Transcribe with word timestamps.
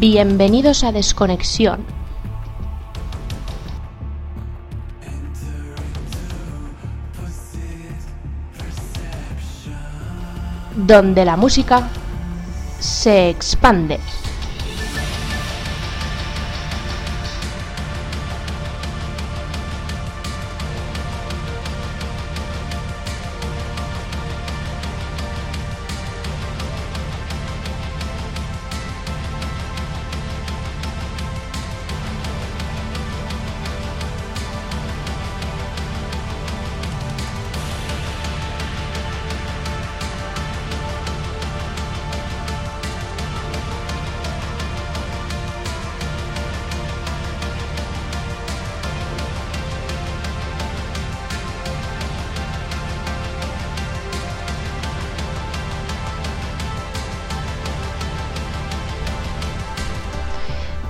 Bienvenidos 0.00 0.82
a 0.82 0.92
Desconexión. 0.92 1.84
Donde 10.74 11.26
la 11.26 11.36
música 11.36 11.86
se 12.78 13.28
expande. 13.28 14.00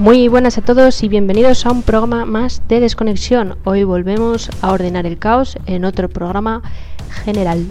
Muy 0.00 0.28
buenas 0.28 0.56
a 0.56 0.62
todos 0.62 1.02
y 1.02 1.08
bienvenidos 1.08 1.66
a 1.66 1.72
un 1.72 1.82
programa 1.82 2.24
más 2.24 2.62
de 2.68 2.80
desconexión. 2.80 3.58
Hoy 3.64 3.84
volvemos 3.84 4.48
a 4.62 4.72
ordenar 4.72 5.04
el 5.04 5.18
caos 5.18 5.58
en 5.66 5.84
otro 5.84 6.08
programa 6.08 6.62
general. 7.22 7.66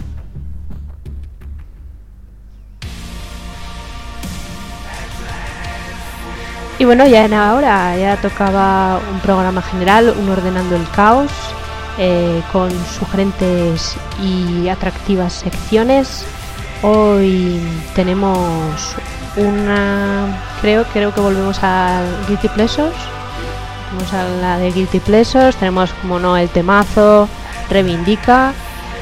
Y 6.78 6.84
bueno, 6.84 7.04
ya 7.08 7.24
en 7.24 7.34
ahora 7.34 7.96
ya 7.96 8.16
tocaba 8.20 9.00
un 9.12 9.18
programa 9.18 9.60
general, 9.60 10.14
un 10.16 10.28
ordenando 10.28 10.76
el 10.76 10.88
caos, 10.90 11.32
eh, 11.98 12.42
con 12.52 12.70
sugerentes 12.96 13.96
y 14.22 14.68
atractivas 14.68 15.32
secciones. 15.32 16.24
Hoy 16.84 17.60
tenemos 17.96 18.94
una 19.36 20.26
creo 20.60 20.84
creo 20.92 21.14
que 21.14 21.20
volvemos 21.20 21.58
a 21.62 22.02
Guilty 22.28 22.48
Pleasures. 22.48 22.96
Vamos 23.92 24.12
a 24.12 24.24
la 24.40 24.58
de 24.58 24.70
Guilty 24.70 25.00
Pleasures 25.00 25.56
tenemos 25.56 25.92
como 26.00 26.18
no 26.18 26.36
el 26.36 26.48
temazo 26.48 27.28
reivindica 27.68 28.52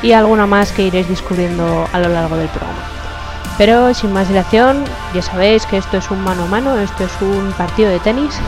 y 0.02 0.12
alguna 0.12 0.46
más 0.46 0.72
que 0.72 0.82
iréis 0.82 1.08
descubriendo 1.08 1.86
a 1.92 1.98
lo 1.98 2.08
largo 2.08 2.36
del 2.36 2.48
programa. 2.48 2.78
Pero 3.58 3.92
sin 3.92 4.12
más 4.12 4.28
dilación 4.28 4.84
ya 5.14 5.22
sabéis 5.22 5.66
que 5.66 5.78
esto 5.78 5.96
es 5.98 6.10
un 6.10 6.22
mano 6.22 6.44
a 6.44 6.46
mano 6.46 6.78
esto 6.78 7.04
es 7.04 7.12
un 7.20 7.52
partido 7.52 7.90
de 7.90 7.98
tenis 7.98 8.38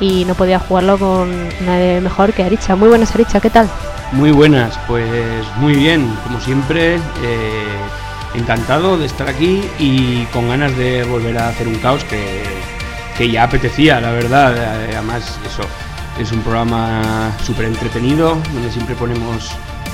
y 0.00 0.24
no 0.24 0.34
podía 0.34 0.58
jugarlo 0.58 0.98
con 0.98 1.48
nadie 1.64 2.00
mejor 2.00 2.32
que 2.32 2.42
Aricha 2.42 2.76
muy 2.76 2.88
buenas 2.88 3.14
Aricha 3.14 3.40
qué 3.40 3.50
tal 3.50 3.68
muy 4.12 4.30
buenas 4.30 4.78
pues 4.86 5.44
muy 5.56 5.74
bien 5.74 6.08
como 6.24 6.40
siempre 6.40 6.96
eh, 6.96 7.78
encantado 8.34 8.98
de 8.98 9.06
estar 9.06 9.28
aquí 9.28 9.62
y 9.78 10.24
con 10.26 10.48
ganas 10.48 10.76
de 10.76 11.04
volver 11.04 11.38
a 11.38 11.48
hacer 11.48 11.68
un 11.68 11.76
caos 11.76 12.04
que, 12.04 12.42
que 13.16 13.30
ya 13.30 13.44
apetecía, 13.44 14.00
la 14.00 14.12
verdad. 14.12 14.56
Además, 14.92 15.38
eso 15.46 15.62
es 16.18 16.32
un 16.32 16.40
programa 16.42 17.32
súper 17.44 17.66
entretenido, 17.66 18.36
donde 18.52 18.70
siempre 18.70 18.94
ponemos 18.94 19.50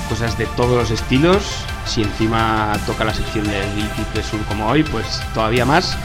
cosas 0.09 0.37
de 0.39 0.47
todos 0.57 0.77
los 0.77 0.91
estilos. 0.91 1.45
Si 1.87 2.03
encima 2.03 2.73
toca 2.87 3.05
la 3.05 3.15
sección 3.15 3.47
de 3.47 3.61
Guilty 3.75 4.23
Sur 4.23 4.41
como 4.47 4.67
hoy, 4.67 4.83
pues 4.83 5.21
todavía 5.35 5.65
más. 5.65 5.97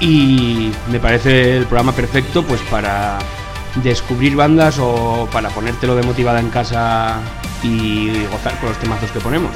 Y 0.00 0.72
me 0.90 0.98
parece 0.98 1.56
el 1.56 1.66
programa 1.66 1.92
perfecto 1.92 2.42
pues 2.42 2.60
para 2.62 3.18
descubrir 3.82 4.36
bandas 4.36 4.78
o 4.78 5.28
para 5.32 5.48
ponértelo 5.50 5.96
de 5.96 6.02
motivada 6.02 6.40
en 6.40 6.50
casa 6.50 7.20
y 7.62 8.24
gozar 8.30 8.58
con 8.60 8.68
los 8.70 8.78
temazos 8.78 9.10
que 9.10 9.20
ponemos. 9.20 9.50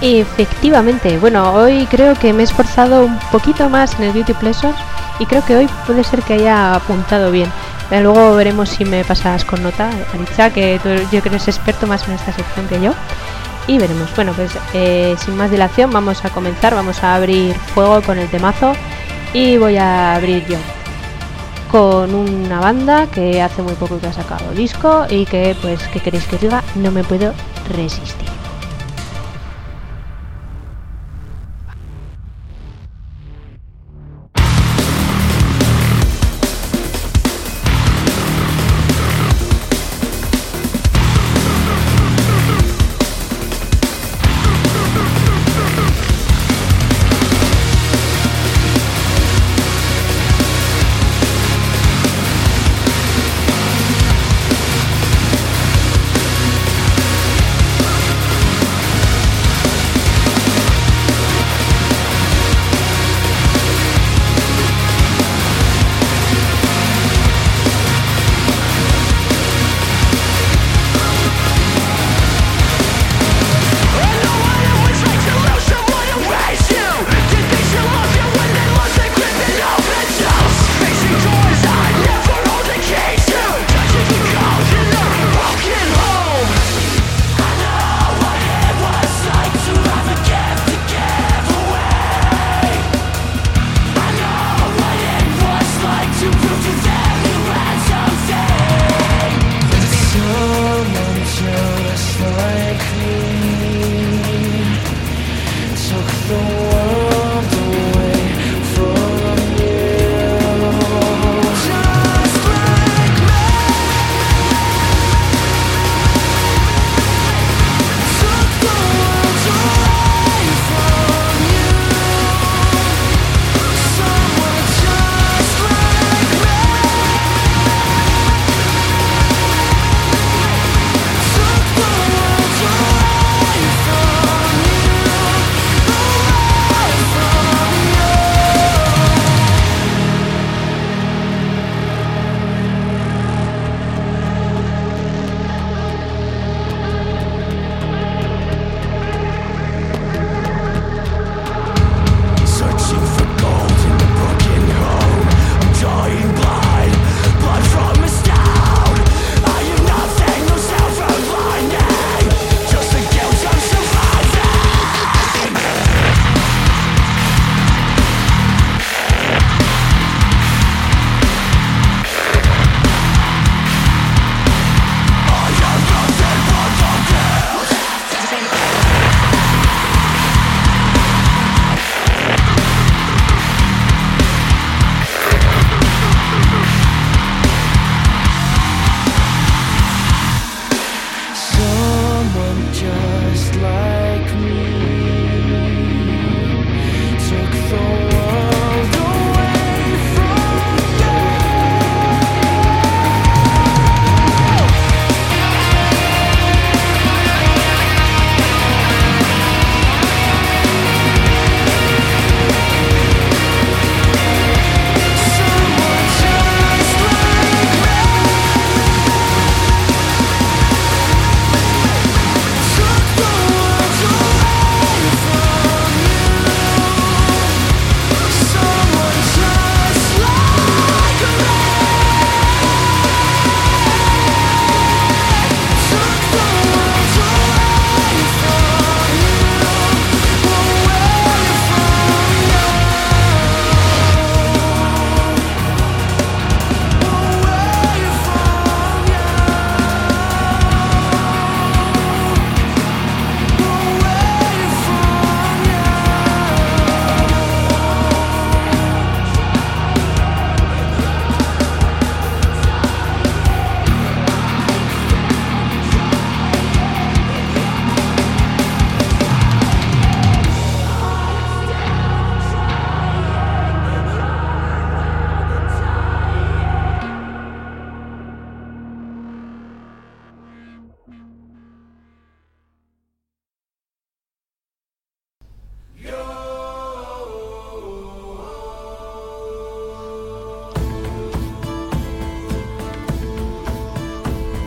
Efectivamente, 0.00 1.18
bueno, 1.18 1.52
hoy 1.54 1.86
creo 1.86 2.14
que 2.14 2.32
me 2.32 2.42
he 2.42 2.44
esforzado 2.44 3.06
un 3.06 3.18
poquito 3.32 3.68
más 3.70 3.98
en 3.98 4.04
el 4.04 4.12
Beauty 4.12 4.34
Pleasures 4.34 4.76
y 5.18 5.24
creo 5.24 5.44
que 5.44 5.56
hoy 5.56 5.68
puede 5.86 6.04
ser 6.04 6.22
que 6.22 6.34
haya 6.34 6.74
apuntado 6.74 7.30
bien. 7.30 7.50
luego 7.90 8.34
veremos 8.34 8.68
si 8.68 8.84
me 8.84 9.04
pasas 9.04 9.44
con 9.44 9.62
nota, 9.62 9.90
Alicia, 10.12 10.52
que 10.52 10.78
tú, 10.82 10.90
yo 11.10 11.22
creo 11.22 11.38
que 11.38 11.50
experto 11.50 11.86
más 11.86 12.06
en 12.08 12.14
esta 12.14 12.32
sección 12.32 12.68
que 12.68 12.80
yo. 12.80 12.92
Y 13.68 13.78
veremos. 13.78 14.14
Bueno, 14.14 14.32
pues 14.34 14.52
eh, 14.74 15.16
sin 15.18 15.36
más 15.36 15.50
dilación 15.50 15.90
vamos 15.90 16.24
a 16.24 16.30
comenzar, 16.30 16.74
vamos 16.74 17.02
a 17.02 17.16
abrir 17.16 17.54
fuego 17.54 18.00
con 18.02 18.18
el 18.18 18.28
temazo 18.28 18.74
y 19.32 19.56
voy 19.56 19.76
a 19.76 20.14
abrir 20.14 20.46
yo 20.46 20.58
con 21.70 22.14
una 22.14 22.60
banda 22.60 23.08
que 23.08 23.42
hace 23.42 23.62
muy 23.62 23.74
poco 23.74 23.98
que 23.98 24.06
ha 24.06 24.12
sacado 24.12 24.52
disco 24.52 25.04
y 25.10 25.26
que 25.26 25.56
pues 25.60 25.82
que 25.88 25.98
queréis 25.98 26.24
que 26.26 26.38
diga 26.38 26.62
no 26.76 26.92
me 26.92 27.02
puedo 27.02 27.32
resistir. 27.74 28.25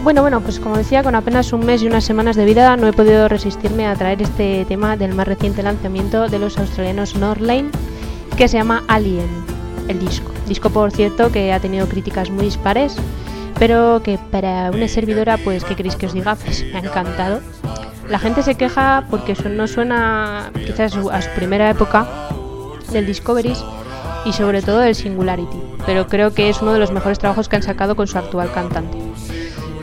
Bueno, 0.09 0.23
bueno, 0.23 0.41
pues 0.41 0.59
como 0.59 0.75
decía, 0.75 1.03
con 1.03 1.13
apenas 1.13 1.53
un 1.53 1.63
mes 1.63 1.83
y 1.83 1.87
unas 1.87 2.03
semanas 2.03 2.35
de 2.35 2.43
vida 2.43 2.75
no 2.77 2.87
he 2.87 2.93
podido 2.93 3.27
resistirme 3.27 3.85
a 3.85 3.93
traer 3.93 4.23
este 4.23 4.65
tema 4.65 4.97
del 4.97 5.13
más 5.13 5.27
reciente 5.27 5.61
lanzamiento 5.61 6.27
de 6.29 6.39
los 6.39 6.57
australianos 6.57 7.15
Norlane, 7.15 7.69
que 8.35 8.47
se 8.47 8.57
llama 8.57 8.83
Alien, 8.87 9.29
el 9.87 9.99
disco. 9.99 10.31
Disco, 10.47 10.71
por 10.71 10.89
cierto, 10.89 11.31
que 11.31 11.53
ha 11.53 11.59
tenido 11.59 11.87
críticas 11.87 12.31
muy 12.31 12.45
dispares, 12.45 12.95
pero 13.59 14.01
que 14.03 14.17
para 14.31 14.71
una 14.71 14.87
servidora, 14.87 15.37
pues, 15.37 15.63
¿qué 15.63 15.75
queréis 15.75 15.95
que 15.95 16.07
os 16.07 16.13
diga? 16.13 16.33
Pues 16.33 16.65
me 16.65 16.79
ha 16.79 16.81
encantado. 16.81 17.41
La 18.09 18.17
gente 18.17 18.41
se 18.41 18.55
queja 18.55 19.05
porque 19.11 19.35
no 19.47 19.67
suena 19.67 20.51
quizás 20.65 20.95
a 20.95 21.21
su 21.21 21.29
primera 21.35 21.69
época 21.69 22.07
del 22.91 23.05
Discoveries 23.05 23.63
y 24.25 24.33
sobre 24.33 24.63
todo 24.63 24.79
del 24.79 24.95
Singularity, 24.95 25.61
pero 25.85 26.07
creo 26.07 26.33
que 26.33 26.49
es 26.49 26.63
uno 26.63 26.73
de 26.73 26.79
los 26.79 26.91
mejores 26.91 27.19
trabajos 27.19 27.47
que 27.47 27.57
han 27.57 27.63
sacado 27.63 27.95
con 27.95 28.07
su 28.07 28.17
actual 28.17 28.51
cantante. 28.51 28.97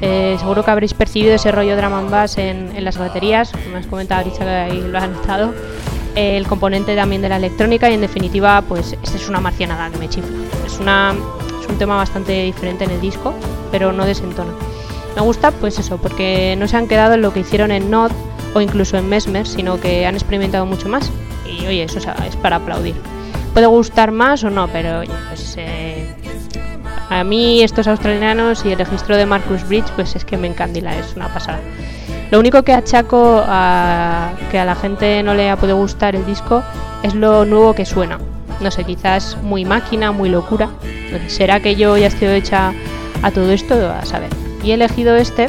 Eh, 0.01 0.37
seguro 0.39 0.65
que 0.65 0.71
habréis 0.71 0.95
percibido 0.95 1.35
ese 1.35 1.51
rollo 1.53 1.77
drum 1.77 1.95
and 1.95 2.11
bass 2.11 2.39
en, 2.39 2.85
las 2.85 2.99
baterías, 2.99 3.51
como 3.51 3.77
has 3.77 3.87
comentado 3.87 4.21
Aricha 4.21 4.45
que 4.45 4.51
ahí 4.51 4.81
lo 4.81 4.99
has 4.99 5.09
notado, 5.09 5.55
el 6.15 6.47
componente 6.47 6.95
también 6.97 7.23
de 7.23 7.29
la 7.29 7.37
electrónica 7.37 7.91
y 7.91 7.95
en 7.95 8.01
definitiva 8.01 8.63
pues 8.63 8.97
esta 9.03 9.17
es 9.17 9.29
una 9.29 9.41
marcianada 9.41 9.91
que 9.91 9.99
me 9.99 10.09
chifla. 10.09 10.37
Es, 10.67 10.79
una, 10.79 11.15
es 11.61 11.69
un 11.69 11.79
tema 11.79 11.97
bastante 11.97 12.43
diferente 12.45 12.85
en 12.85 12.91
el 12.91 13.01
disco, 13.01 13.35
pero 13.71 13.93
no 13.93 14.05
desentona. 14.05 14.53
Me 15.15 15.23
gusta 15.23 15.51
pues 15.51 15.79
eso, 15.79 15.97
porque 15.99 16.57
no 16.59 16.69
se 16.69 16.77
han 16.77 16.89
quedado 16.89 17.15
en 17.15 17.23
lo 17.23 17.33
que 17.33 17.41
hicieron 17.41 17.71
en 17.71 17.91
Node 17.91 18.15
o 18.55 18.61
incluso 18.61 18.97
en 18.97 19.09
Mesmer, 19.09 19.47
sino 19.47 19.81
que 19.81 20.07
han 20.07 20.15
experimentado 20.15 20.67
mucho 20.67 20.89
más. 20.89 21.11
Y 21.47 21.67
oye, 21.67 21.85
eso 21.85 21.99
es 21.99 22.37
para 22.37 22.57
aplaudir. 22.57 22.95
Puede 23.55 23.67
gustar 23.67 24.11
más 24.11 24.45
o 24.45 24.51
no, 24.51 24.69
pero 24.69 25.01
oye, 25.01 25.13
pues 25.29 25.55
eh, 25.57 26.15
a 27.11 27.25
mí 27.25 27.63
estos 27.63 27.87
australianos 27.87 28.65
y 28.65 28.73
el 28.73 28.79
registro 28.79 29.17
de 29.17 29.27
Marcus 29.27 29.67
Bridge, 29.69 29.91
pues 29.95 30.17
es 30.17 30.25
que 30.25 30.37
me 30.37 30.49
encandila, 30.49 30.97
es 30.97 31.15
una 31.17 31.33
pasada. 31.33 31.61
Lo 32.31 32.41
único 32.41 32.63
que 32.63 32.73
achaco 32.73 33.43
a 33.47 34.33
que 34.51 34.59
a 34.59 34.65
la 34.65 34.75
gente 34.75 35.23
no 35.23 35.35
le 35.35 35.49
ha 35.49 35.57
podido 35.57 35.77
gustar 35.77 36.17
el 36.17 36.27
disco 36.27 36.63
es 37.03 37.15
lo 37.15 37.45
nuevo 37.45 37.75
que 37.75 37.85
suena. 37.85 38.19
No 38.61 38.71
sé, 38.71 38.85
quizás 38.85 39.37
muy 39.43 39.65
máquina, 39.65 40.13
muy 40.13 40.29
locura. 40.29 40.71
¿Será 41.29 41.61
que 41.61 41.77
yo 41.77 41.97
ya 41.97 42.09
estoy 42.09 42.29
hecha 42.29 42.73
a 43.23 43.31
todo 43.31 43.53
esto? 43.53 43.75
A 43.75 44.05
saber 44.05 44.31
y 44.67 44.73
he 44.73 44.75
elegido 44.75 45.17
este 45.17 45.47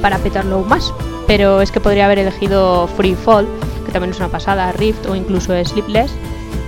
para 0.00 0.18
petarlo 0.18 0.56
aún 0.56 0.68
más. 0.68 0.92
Pero 1.26 1.60
es 1.60 1.72
que 1.72 1.80
podría 1.80 2.04
haber 2.04 2.18
elegido 2.18 2.86
Free 2.86 3.14
Fall, 3.14 3.48
que 3.86 3.92
también 3.92 4.12
es 4.12 4.18
una 4.18 4.28
pasada, 4.28 4.70
Rift 4.72 5.06
o 5.06 5.16
incluso 5.16 5.52
Sleepless, 5.64 6.12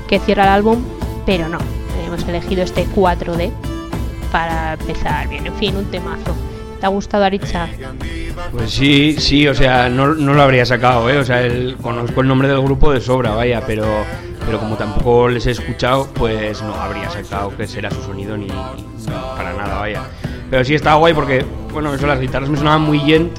que 0.09 0.19
cierra 0.19 0.45
el 0.45 0.49
álbum, 0.49 0.83
pero 1.25 1.49
no. 1.49 1.59
Hemos 2.07 2.27
elegido 2.27 2.63
este 2.63 2.87
4D 2.87 3.53
para 4.27 4.75
empezar 4.75 5.29
bien. 5.29 5.47
En 5.47 5.55
fin, 5.55 5.77
un 5.77 5.85
temazo. 5.87 6.35
¿Te 6.81 6.87
ha 6.87 6.89
gustado 6.91 7.25
Aricha? 7.25 7.69
Pues 8.53 8.71
sí, 8.71 9.17
sí, 9.19 9.49
o 9.49 9.55
sea, 9.55 9.89
no, 9.89 10.09
lo 10.09 10.43
habría 10.43 10.67
sacado, 10.67 11.09
¿eh? 11.09 11.19
O 11.19 11.25
sea, 11.25 11.43
el, 11.43 11.77
conozco 11.81 12.21
el 12.21 12.29
nombre 12.29 12.49
del 12.49 12.61
grupo 12.61 12.93
de 12.93 13.01
sobra, 13.01 13.31
vaya, 13.31 13.63
pero, 13.67 13.87
pero 14.45 14.59
como 14.59 14.77
tampoco 14.77 15.29
les 15.29 15.47
he 15.47 15.53
escuchado, 15.53 16.09
pues 16.15 16.61
no 16.63 16.75
habría 16.75 17.09
sacado 17.11 17.57
que 17.57 17.67
será 17.67 17.91
su 17.91 18.03
sonido 18.03 18.37
ni 18.37 18.49
para 19.37 19.55
nada, 19.55 19.79
vaya. 19.79 20.03
Pero 20.51 20.65
sí 20.65 20.75
estaba 20.75 20.97
guay 20.97 21.15
porque, 21.15 21.45
bueno, 21.73 21.95
eso, 21.95 22.07
las 22.07 22.21
guitarras 22.21 22.51
me 22.51 22.59
sonaban 22.59 22.83
muy 22.83 22.99
gent, 23.01 23.33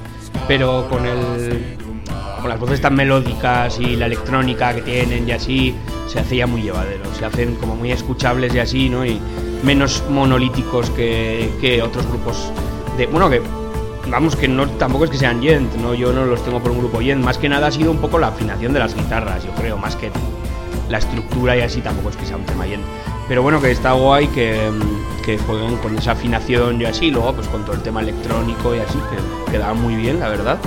pero 0.48 0.88
con 0.90 1.06
el. 1.06 1.78
con 2.42 2.50
las 2.50 2.60
voces 2.60 2.82
tan 2.82 2.96
melódicas 2.96 3.80
y 3.80 3.96
la 3.96 4.08
electrónica 4.08 4.74
que 4.74 4.82
tienen 4.82 5.28
y 5.28 5.32
así, 5.32 5.76
se 6.08 6.20
hacía 6.20 6.48
muy 6.48 6.64
llevadero. 6.64 7.06
Se 7.14 7.24
hacen 7.24 7.56
como 7.56 7.76
muy 7.76 7.92
escuchables 7.92 8.54
y 8.56 8.60
así, 8.60 8.90
¿no? 8.90 9.06
Y 9.06 9.22
menos 9.64 10.04
monolíticos 10.10 10.90
que, 10.92 11.52
que 11.62 11.82
otros 11.82 12.08
grupos 12.08 12.52
de. 12.98 13.08
Bueno, 13.08 13.30
que 13.30 13.42
vamos, 14.10 14.36
que 14.36 14.48
no 14.48 14.68
tampoco 14.68 15.06
es 15.06 15.12
que 15.12 15.18
sean 15.18 15.42
Gent, 15.42 15.76
¿no? 15.76 15.94
Yo 15.94 16.14
no 16.14 16.26
los 16.26 16.44
tengo 16.44 16.60
por 16.60 16.72
un 16.72 16.80
grupo 16.80 17.00
Gent. 17.00 17.24
Más 17.24 17.38
que 17.38 17.50
nada 17.50 17.68
ha 17.68 17.72
sido 17.72 17.92
un 17.92 17.98
poco 17.98 18.20
la 18.20 18.28
afinación 18.28 18.74
de 18.74 18.80
las 18.80 18.96
guitarras, 18.96 19.44
yo 19.44 19.52
creo, 19.52 19.78
más 19.78 19.96
que 19.96 20.12
la 20.90 21.00
estructura 21.00 21.58
y 21.58 21.62
así 21.62 21.82
tampoco 21.82 22.10
es 22.10 22.18
que 22.18 22.26
sea 22.26 22.38
un 22.38 22.46
tema 22.46 22.66
Gent. 22.66 22.84
Pero 23.28 23.42
bueno, 23.42 23.62
que 23.62 23.72
está 23.72 23.92
guay 23.92 24.28
que, 24.28 24.72
que 25.26 25.38
jueguen 25.38 25.76
con 25.78 25.98
esa 25.98 26.14
afinación 26.14 26.82
y 26.82 26.86
así, 26.86 27.12
luego 27.12 27.34
pues 27.34 27.48
con 27.48 27.66
todo 27.66 27.76
el 27.76 27.82
tema 27.82 28.02
electrónico 28.02 28.74
y 28.74 28.80
así, 28.80 28.98
que 28.98 29.52
quedaba 29.52 29.74
muy 29.74 29.96
bien, 29.96 30.20
la 30.20 30.30
verdad. 30.30 30.58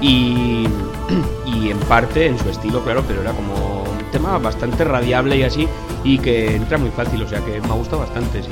Y, 0.00 0.66
y 1.46 1.70
en 1.70 1.78
parte 1.80 2.26
en 2.26 2.38
su 2.38 2.48
estilo, 2.50 2.82
claro, 2.84 3.02
pero 3.06 3.22
era 3.22 3.32
como 3.32 3.84
un 3.84 4.10
tema 4.10 4.36
bastante 4.38 4.84
radiable 4.84 5.36
y 5.36 5.42
así, 5.44 5.66
y 6.04 6.18
que 6.18 6.56
entra 6.56 6.78
muy 6.78 6.90
fácil, 6.90 7.22
o 7.22 7.28
sea 7.28 7.40
que 7.40 7.60
me 7.60 7.68
ha 7.68 7.74
gustado 7.74 8.00
bastante, 8.00 8.42
sí. 8.42 8.50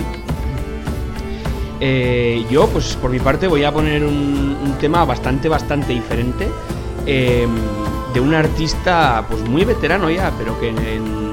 Eh, 1.80 2.44
yo, 2.50 2.66
pues 2.68 2.96
por 2.96 3.10
mi 3.10 3.18
parte, 3.18 3.46
voy 3.46 3.64
a 3.64 3.72
poner 3.72 4.04
un, 4.04 4.76
tema 4.80 5.04
bastante, 5.04 5.48
bastante 5.48 5.92
diferente. 5.92 6.48
Eh, 7.06 7.46
de 8.14 8.20
un 8.20 8.34
artista 8.34 9.24
pues 9.28 9.42
muy 9.48 9.64
veterano 9.64 10.10
ya, 10.10 10.32
pero 10.38 10.58
que 10.58 10.68
en 10.68 11.30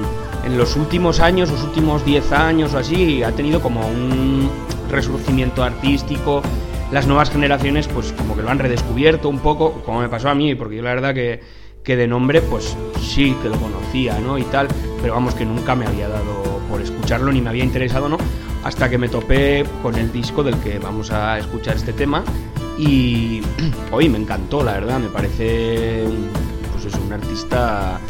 en 0.48 0.56
los 0.56 0.76
últimos 0.76 1.20
años, 1.20 1.50
los 1.50 1.62
últimos 1.62 2.06
10 2.06 2.32
años 2.32 2.72
o 2.72 2.78
así, 2.78 3.22
ha 3.22 3.32
tenido 3.32 3.60
como 3.60 3.86
un 3.86 4.48
resurgimiento 4.90 5.62
artístico. 5.62 6.42
Las 6.90 7.06
nuevas 7.06 7.30
generaciones, 7.30 7.86
pues 7.86 8.12
como 8.12 8.34
que 8.34 8.40
lo 8.40 8.48
han 8.48 8.58
redescubierto 8.58 9.28
un 9.28 9.40
poco, 9.40 9.82
como 9.84 10.00
me 10.00 10.08
pasó 10.08 10.30
a 10.30 10.34
mí, 10.34 10.54
porque 10.54 10.76
yo 10.76 10.82
la 10.82 10.94
verdad 10.94 11.14
que, 11.14 11.40
de 11.96 12.06
nombre, 12.06 12.40
pues 12.42 12.76
sí 13.00 13.34
que 13.42 13.48
lo 13.48 13.56
conocía, 13.56 14.18
¿no? 14.18 14.38
Y 14.38 14.44
tal, 14.44 14.68
pero 15.00 15.14
vamos, 15.14 15.34
que 15.34 15.44
nunca 15.44 15.74
me 15.74 15.86
había 15.86 16.08
dado 16.08 16.60
por 16.68 16.80
escucharlo 16.80 17.32
ni 17.32 17.40
me 17.40 17.50
había 17.50 17.64
interesado, 17.64 18.08
¿no? 18.08 18.18
Hasta 18.64 18.90
que 18.90 18.98
me 18.98 19.08
topé 19.08 19.64
con 19.82 19.94
el 19.94 20.12
disco 20.12 20.42
del 20.42 20.56
que 20.58 20.78
vamos 20.78 21.10
a 21.10 21.38
escuchar 21.38 21.76
este 21.76 21.92
tema 21.92 22.24
y 22.76 23.40
hoy 23.92 24.08
me 24.08 24.18
encantó, 24.18 24.62
la 24.62 24.72
verdad, 24.72 24.98
me 24.98 25.08
parece 25.08 26.04
pues 26.72 26.84
es 26.84 26.94
un 26.94 27.12
artista 27.12 28.00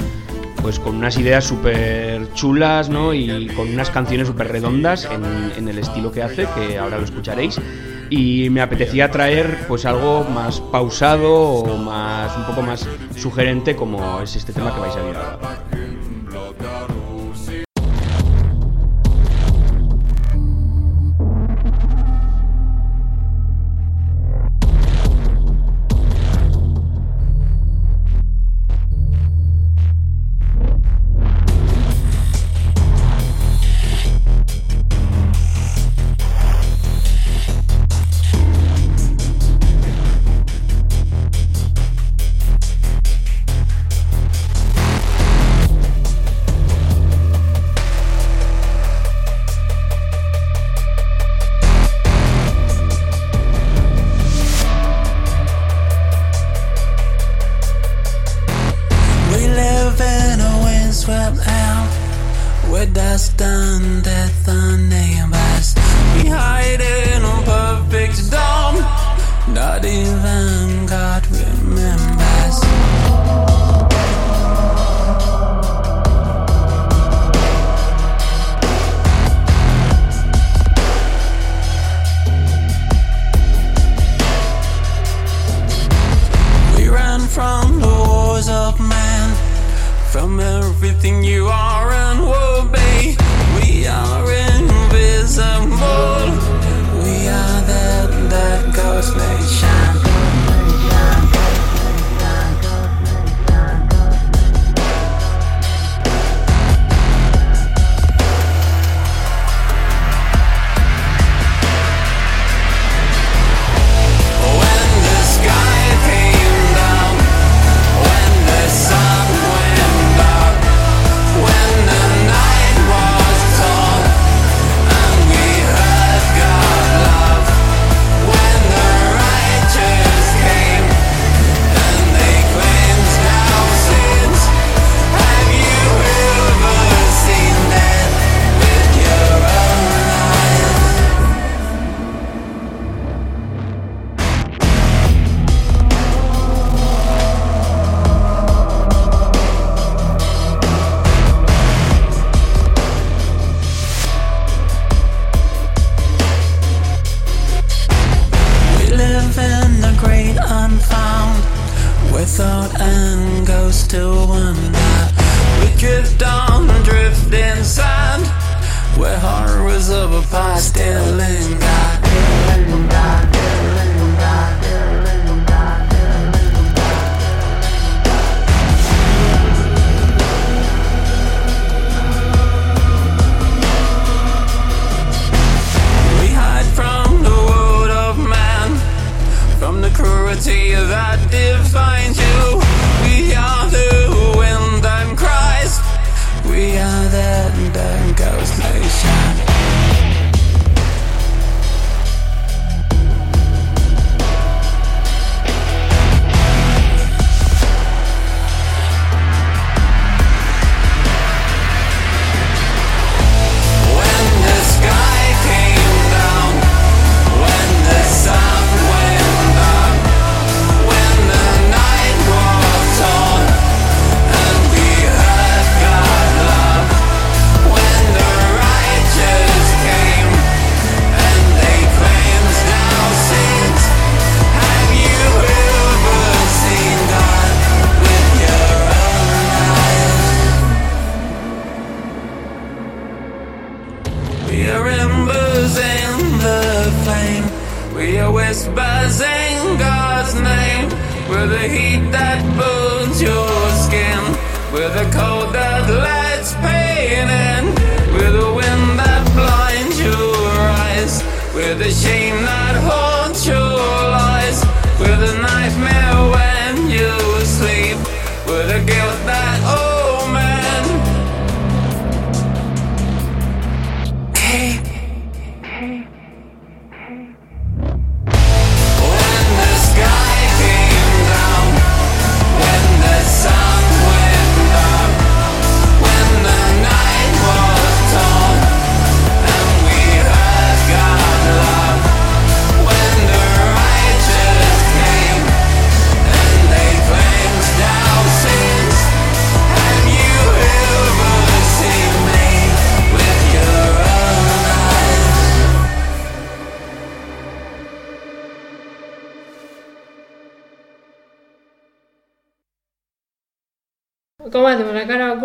pues 0.63 0.79
con 0.81 0.97
unas 0.97 1.17
ideas 1.19 1.45
súper 1.45 2.33
chulas, 2.35 2.89
¿no? 2.89 3.15
Y 3.15 3.47
con 3.55 3.69
unas 3.69 3.91
canciones 3.91 4.27
súper 4.27 4.49
redondas 4.49 5.09
en, 5.57 5.69
el 5.69 5.79
estilo 5.79 6.11
que 6.11 6.23
hace, 6.23 6.47
que 6.55 6.79
ahora 6.79 6.99
lo 6.99 7.05
escucharéis. 7.05 7.61
Y 8.11 8.49
me 8.51 8.61
apetecía 8.61 9.11
traer 9.11 9.67
pues 9.69 9.85
algo 9.85 10.25
más 10.25 10.61
pausado 10.61 11.35
o 11.35 11.77
más 11.77 12.37
un 12.37 12.45
poco 12.47 12.63
más 12.63 12.87
sugerente 13.17 13.77
como 13.77 14.21
es 14.21 14.37
este 14.37 14.53
tema 14.53 14.75
que 14.75 14.81
vais 14.81 14.97
a 14.97 15.03
ver 15.03 15.17
ahora. 15.17 15.88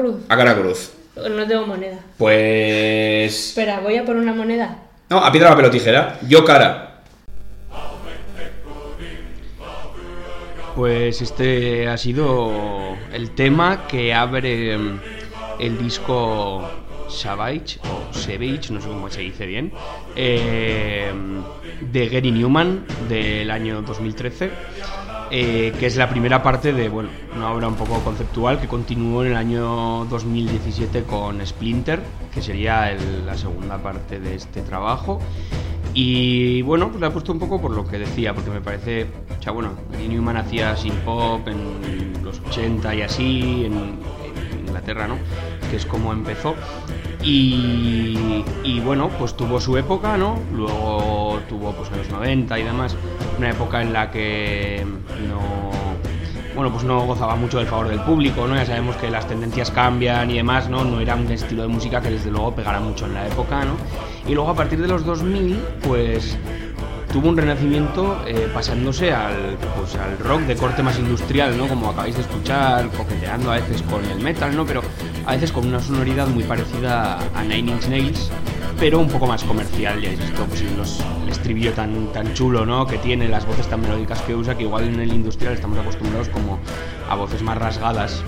Cruz? 0.04 0.16
A 0.30 0.38
cara 0.38 0.56
cruz. 0.56 0.92
No 1.16 1.48
tengo 1.48 1.68
moneda. 1.68 2.00
Pues. 2.18 3.50
Espera, 3.50 3.80
voy 3.80 3.98
a 3.98 4.06
por 4.06 4.16
una 4.16 4.34
moneda. 4.34 4.80
No, 5.10 5.20
a 5.20 5.32
piedra, 5.32 5.50
papel 5.50 5.66
o 5.66 5.70
tijera. 5.70 6.20
Yo 6.28 6.44
cara. 6.44 7.04
Pues 10.76 11.22
este 11.22 11.88
ha 11.88 11.98
sido 11.98 12.98
el 13.14 13.32
tema 13.36 13.86
que 13.88 14.12
abre 14.14 14.76
mm, 14.76 15.00
el 15.60 15.78
disco 15.78 16.68
Savage 17.08 17.80
o 17.84 18.12
Savage, 18.12 18.72
no 18.72 18.82
sé 18.82 18.88
cómo 18.88 19.08
se 19.10 19.22
dice 19.22 19.46
bien, 19.46 19.72
eh, 20.16 21.14
de 21.80 22.10
Gary 22.10 22.32
Newman 22.32 22.86
del 23.08 23.52
año 23.52 23.84
2013 23.84 24.50
eh, 25.32 25.74
que 25.80 25.86
es 25.86 25.96
la 25.96 26.10
primera 26.10 26.42
parte 26.44 26.74
de 26.74 26.90
bueno, 26.90 27.10
una 27.36 27.52
obra 27.52 27.68
un 27.68 27.76
poco 27.76 28.00
conceptual 28.04 28.60
que 28.60 28.68
continuó 28.68 29.24
en 29.24 29.32
el 29.32 29.38
año 29.38 30.06
2017 30.06 31.04
con 31.04 31.46
Splinter, 31.46 32.02
que 32.34 32.42
sería 32.42 32.96
la 33.26 33.38
segunda 33.38 33.78
parte 33.78 34.20
de 34.20 34.36
este 34.36 34.62
trabajo. 34.62 35.20
Y 35.94 36.62
bueno, 36.64 36.90
pues 36.90 37.02
la 37.02 37.08
he 37.08 37.12
puesto 37.12 37.32
un 37.32 37.40
poco 37.40 37.62
por 37.62 37.72
lo 37.72 37.86
que 37.86 38.00
decía, 38.00 38.34
porque 38.34 38.50
me 38.50 38.62
parece, 38.62 39.06
o 39.40 39.42
sea, 39.42 39.52
bueno, 39.52 39.74
Newman 40.08 40.38
hacía 40.38 40.76
sin 40.76 40.94
pop 40.98 41.48
en 41.48 42.24
los 42.24 42.40
80 42.40 42.96
y 42.96 43.02
así, 43.04 43.70
Inglaterra, 44.64 45.08
¿no? 45.08 45.18
Que 45.70 45.78
es 45.78 45.86
como 45.86 46.12
empezó. 46.12 46.56
Y, 47.22 48.44
bueno, 48.84 49.10
pues 49.18 49.36
tuvo 49.36 49.62
su 49.62 49.78
época, 49.78 50.18
¿no? 50.18 50.40
Luego 50.54 51.40
tuvo 51.48 51.72
pues 51.72 51.90
en 51.92 52.00
los 52.00 52.10
90 52.10 52.60
y 52.60 52.64
demás, 52.64 52.98
una 53.38 53.50
época 53.50 53.82
en 53.82 53.94
la 53.94 54.12
que 54.12 54.86
no 55.28 55.72
bueno, 56.56 56.72
pues 56.72 56.84
no 56.84 57.02
gozaba 57.06 57.36
mucho 57.36 57.58
del 57.58 57.68
favor 57.68 57.88
del 57.88 58.02
público, 58.02 58.46
¿no? 58.46 58.56
Ya 58.56 58.66
sabemos 58.66 58.96
que 58.98 59.10
las 59.10 59.28
tendencias 59.28 59.72
cambian 59.72 60.30
y 60.30 60.36
demás, 60.36 60.70
¿no? 60.70 60.84
No 60.84 61.00
era 61.00 61.16
un 61.16 61.32
estilo 61.32 61.64
de 61.64 61.68
música 61.68 62.00
que 62.00 62.12
desde 62.12 62.30
luego 62.30 62.54
pegara 62.54 62.80
mucho 62.80 63.08
en 63.08 63.16
la 63.16 63.28
época, 63.28 63.66
¿no? 63.66 63.76
Y 64.28 64.36
luego 64.36 64.52
a 64.52 64.56
partir 64.56 64.80
de 64.80 64.88
los 64.88 65.04
2000, 65.04 65.60
pues 65.88 66.38
tuvo 67.14 67.30
un 67.30 67.38
renacimiento 67.38 68.24
eh, 68.26 68.50
pasándose 68.52 69.14
al, 69.14 69.56
pues, 69.78 69.94
al 69.96 70.18
rock 70.18 70.42
de 70.42 70.56
corte 70.56 70.82
más 70.82 70.98
industrial, 70.98 71.56
¿no? 71.56 71.68
Como 71.68 71.92
acabáis 71.92 72.16
de 72.16 72.22
escuchar, 72.22 72.90
coqueteando 72.90 73.52
a 73.52 73.56
veces 73.58 73.84
con 73.84 74.04
el 74.04 74.20
metal, 74.20 74.56
¿no? 74.56 74.66
Pero 74.66 74.82
a 75.24 75.34
veces 75.34 75.52
con 75.52 75.68
una 75.68 75.80
sonoridad 75.80 76.26
muy 76.28 76.44
parecida 76.44 77.20
a 77.36 77.44
Nine 77.44 77.72
Inch 77.72 77.88
Nails, 77.88 78.32
pero 78.80 78.98
un 78.98 79.10
poco 79.10 79.28
más 79.28 79.44
comercial. 79.44 80.02
Ya 80.02 80.10
visto 80.10 80.44
pues, 80.46 80.62
el 80.62 81.30
estribillo 81.30 81.72
tan, 81.74 82.12
tan 82.12 82.34
chulo, 82.34 82.66
¿no? 82.66 82.88
Que 82.88 82.98
tiene, 82.98 83.28
las 83.28 83.46
voces 83.46 83.68
tan 83.68 83.82
melódicas 83.82 84.20
que 84.24 84.34
usa, 84.34 84.58
que 84.58 84.64
igual 84.64 84.86
en 84.86 85.00
el 85.00 85.14
industrial 85.14 85.54
estamos 85.54 85.78
acostumbrados 85.78 86.30
como 86.30 86.58
a 87.08 87.16
voces 87.16 87.44
más 87.44 87.60
rasgadas, 87.60 88.24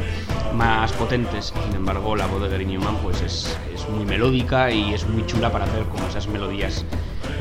más 0.54 0.92
potentes. 0.92 1.56
Sin 1.66 1.76
embargo, 1.76 2.16
la 2.16 2.28
voz 2.28 2.44
de 2.44 2.50
Gary 2.50 2.68
Newman 2.68 2.98
pues 2.98 3.20
es, 3.24 3.58
es 3.74 3.90
muy 3.90 4.06
melódica 4.06 4.70
y 4.70 4.94
es 4.94 5.08
muy 5.08 5.26
chula 5.26 5.52
para 5.52 5.66
hacer 5.66 5.86
como 5.86 6.08
esas 6.08 6.28
melodías 6.28 6.86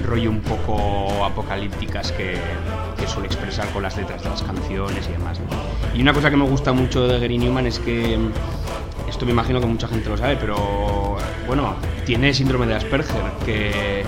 rollo 0.02 0.30
un 0.30 0.40
poco 0.40 1.24
apocalípticas 1.24 2.12
que, 2.12 2.36
suele 3.06 3.26
expresar 3.26 3.68
con 3.68 3.82
las 3.82 3.98
letras 3.98 4.22
de 4.22 4.30
las 4.30 4.42
canciones 4.42 5.06
y 5.08 5.12
demás. 5.12 5.38
Y 5.94 6.00
una 6.00 6.14
cosa 6.14 6.30
que 6.30 6.36
me 6.36 6.46
gusta 6.46 6.72
mucho 6.72 7.06
de 7.06 7.20
Gary 7.20 7.36
Newman 7.36 7.66
es 7.66 7.78
que, 7.78 8.18
esto 9.06 9.26
me 9.26 9.32
imagino 9.32 9.60
que 9.60 9.66
mucha 9.66 9.86
gente 9.88 10.08
lo 10.08 10.16
sabe, 10.16 10.36
pero 10.36 11.18
bueno, 11.46 11.74
tiene 12.06 12.32
síndrome 12.32 12.66
de 12.66 12.76
Asperger, 12.76 13.22
que, 13.44 14.04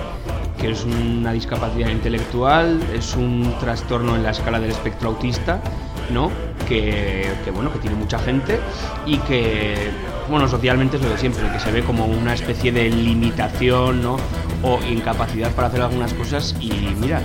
que 0.59 0.71
es 0.71 0.83
una 0.83 1.31
discapacidad 1.31 1.89
intelectual, 1.89 2.81
es 2.91 3.15
un 3.15 3.53
trastorno 3.59 4.15
en 4.15 4.23
la 4.23 4.31
escala 4.31 4.59
del 4.59 4.71
espectro 4.71 5.09
autista, 5.09 5.61
¿no? 6.09 6.31
Que, 6.67 7.31
que, 7.45 7.51
bueno, 7.51 7.71
que 7.71 7.77
tiene 7.77 7.95
mucha 7.95 8.17
gente 8.17 8.59
y 9.05 9.19
que 9.19 9.91
bueno, 10.29 10.47
socialmente 10.47 10.97
es 10.97 11.03
lo 11.03 11.09
de 11.09 11.17
siempre, 11.17 11.49
que 11.51 11.59
se 11.59 11.71
ve 11.71 11.83
como 11.83 12.05
una 12.05 12.33
especie 12.33 12.71
de 12.71 12.89
limitación, 12.89 14.01
¿no? 14.01 14.17
O 14.63 14.79
incapacidad 14.89 15.51
para 15.51 15.67
hacer 15.67 15.81
algunas 15.81 16.13
cosas 16.13 16.55
y 16.59 16.71
mira, 16.99 17.21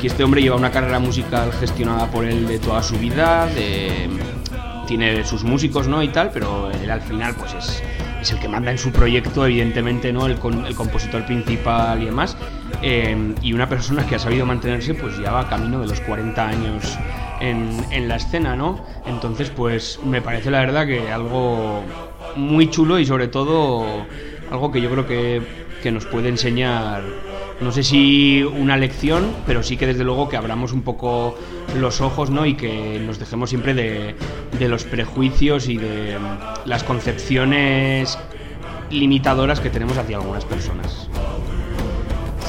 que 0.00 0.06
este 0.06 0.24
hombre 0.24 0.42
lleva 0.42 0.56
una 0.56 0.70
carrera 0.70 0.98
musical 0.98 1.52
gestionada 1.52 2.06
por 2.10 2.24
él 2.24 2.46
de 2.46 2.58
toda 2.58 2.82
su 2.82 2.96
vida, 2.98 3.48
tiene 4.86 5.24
sus 5.24 5.44
músicos, 5.44 5.86
¿no? 5.88 6.02
y 6.02 6.08
tal, 6.08 6.30
pero 6.32 6.70
él 6.70 6.90
al 6.90 7.02
final 7.02 7.34
pues 7.34 7.54
es, 7.54 8.32
el 8.32 8.38
que 8.38 8.48
manda 8.48 8.70
en 8.70 8.78
su 8.78 8.90
proyecto, 8.90 9.46
evidentemente, 9.46 10.12
¿no? 10.12 10.26
El, 10.26 10.38
el 10.66 10.74
compositor 10.74 11.24
principal 11.24 12.02
y 12.02 12.06
demás. 12.06 12.36
Eh, 12.82 13.34
y 13.42 13.52
una 13.52 13.68
persona 13.68 14.06
que 14.06 14.14
ha 14.14 14.18
sabido 14.18 14.46
mantenerse 14.46 14.94
pues 14.94 15.18
ya 15.18 15.32
va 15.32 15.48
camino 15.48 15.80
de 15.80 15.86
los 15.86 16.00
40 16.00 16.48
años 16.48 16.98
en, 17.40 17.84
en 17.90 18.08
la 18.08 18.16
escena, 18.16 18.56
¿no? 18.56 18.84
Entonces 19.06 19.50
pues 19.50 20.00
me 20.04 20.22
parece 20.22 20.50
la 20.50 20.60
verdad 20.60 20.86
que 20.86 21.10
algo 21.10 21.82
muy 22.36 22.70
chulo 22.70 22.98
y 22.98 23.06
sobre 23.06 23.28
todo 23.28 24.06
algo 24.50 24.70
que 24.70 24.80
yo 24.80 24.90
creo 24.90 25.06
que 25.06 25.42
que 25.82 25.90
nos 25.90 26.06
puede 26.06 26.28
enseñar, 26.28 27.02
no 27.60 27.72
sé 27.72 27.82
si 27.82 28.42
una 28.42 28.76
lección, 28.76 29.34
pero 29.46 29.62
sí 29.62 29.76
que 29.76 29.86
desde 29.86 30.04
luego 30.04 30.28
que 30.28 30.36
abramos 30.36 30.72
un 30.72 30.82
poco 30.82 31.36
los 31.78 32.00
ojos 32.00 32.30
¿no? 32.30 32.46
y 32.46 32.54
que 32.54 33.00
nos 33.04 33.18
dejemos 33.18 33.50
siempre 33.50 33.74
de, 33.74 34.14
de 34.58 34.68
los 34.68 34.84
prejuicios 34.84 35.68
y 35.68 35.76
de 35.76 36.16
las 36.64 36.84
concepciones 36.84 38.18
limitadoras 38.90 39.60
que 39.60 39.70
tenemos 39.70 39.98
hacia 39.98 40.16
algunas 40.16 40.44
personas. 40.44 41.08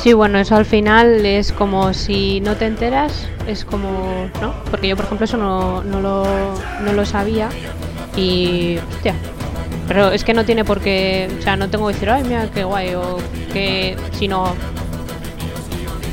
Sí, 0.01 0.13
bueno, 0.13 0.39
eso 0.39 0.55
al 0.55 0.65
final 0.65 1.25
es 1.25 1.51
como 1.51 1.93
si 1.93 2.41
no 2.41 2.55
te 2.55 2.65
enteras, 2.65 3.27
es 3.47 3.63
como, 3.63 4.29
¿no? 4.41 4.53
Porque 4.71 4.87
yo, 4.87 4.95
por 4.95 5.05
ejemplo, 5.05 5.25
eso 5.25 5.37
no, 5.37 5.83
no, 5.83 6.01
lo, 6.01 6.25
no 6.83 6.93
lo 6.93 7.05
sabía 7.05 7.49
y, 8.17 8.77
hostia, 8.95 9.13
pero 9.91 10.09
es 10.13 10.23
que 10.23 10.33
no 10.33 10.45
tiene 10.45 10.63
por 10.63 10.79
qué, 10.79 11.29
o 11.37 11.41
sea, 11.41 11.57
no 11.57 11.69
tengo 11.69 11.85
que 11.87 11.93
decir, 11.95 12.09
ay, 12.09 12.23
mira, 12.23 12.47
qué 12.53 12.63
guay, 12.63 12.95
o 12.95 13.17
que, 13.51 13.97
sino, 14.13 14.55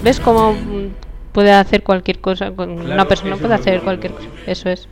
¿ves 0.03 0.19
cómo 0.19 0.57
puede 1.31 1.53
hacer 1.53 1.85
cualquier 1.85 2.19
cosa? 2.19 2.51
Con 2.51 2.75
Claro, 2.75 2.95
una 2.95 3.05
persona 3.07 3.37
puede 3.37 3.55
hacer 3.55 3.83
cualquier 3.83 4.15
cosa, 4.15 4.27
eso 4.49 4.69
es. 4.69 4.89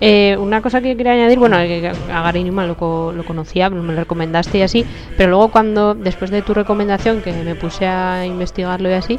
Eh, 0.00 0.36
una 0.38 0.62
cosa 0.62 0.80
que 0.80 0.96
quería 0.96 1.14
añadir, 1.14 1.40
bueno, 1.40 1.56
que 1.56 1.90
a 2.12 2.22
Gary 2.22 2.44
Newman 2.44 2.68
lo 2.68 2.76
conocía, 2.76 3.68
me 3.70 3.92
lo 3.92 3.98
recomendaste 3.98 4.58
y 4.58 4.62
así, 4.62 4.86
pero 5.16 5.30
luego 5.30 5.48
cuando, 5.48 5.96
después 5.96 6.30
de 6.30 6.42
tu 6.42 6.54
recomendación, 6.54 7.22
que 7.22 7.32
me 7.32 7.56
puse 7.56 7.88
a 7.88 8.24
investigarlo 8.24 8.88
y 8.88 8.92
así, 8.92 9.18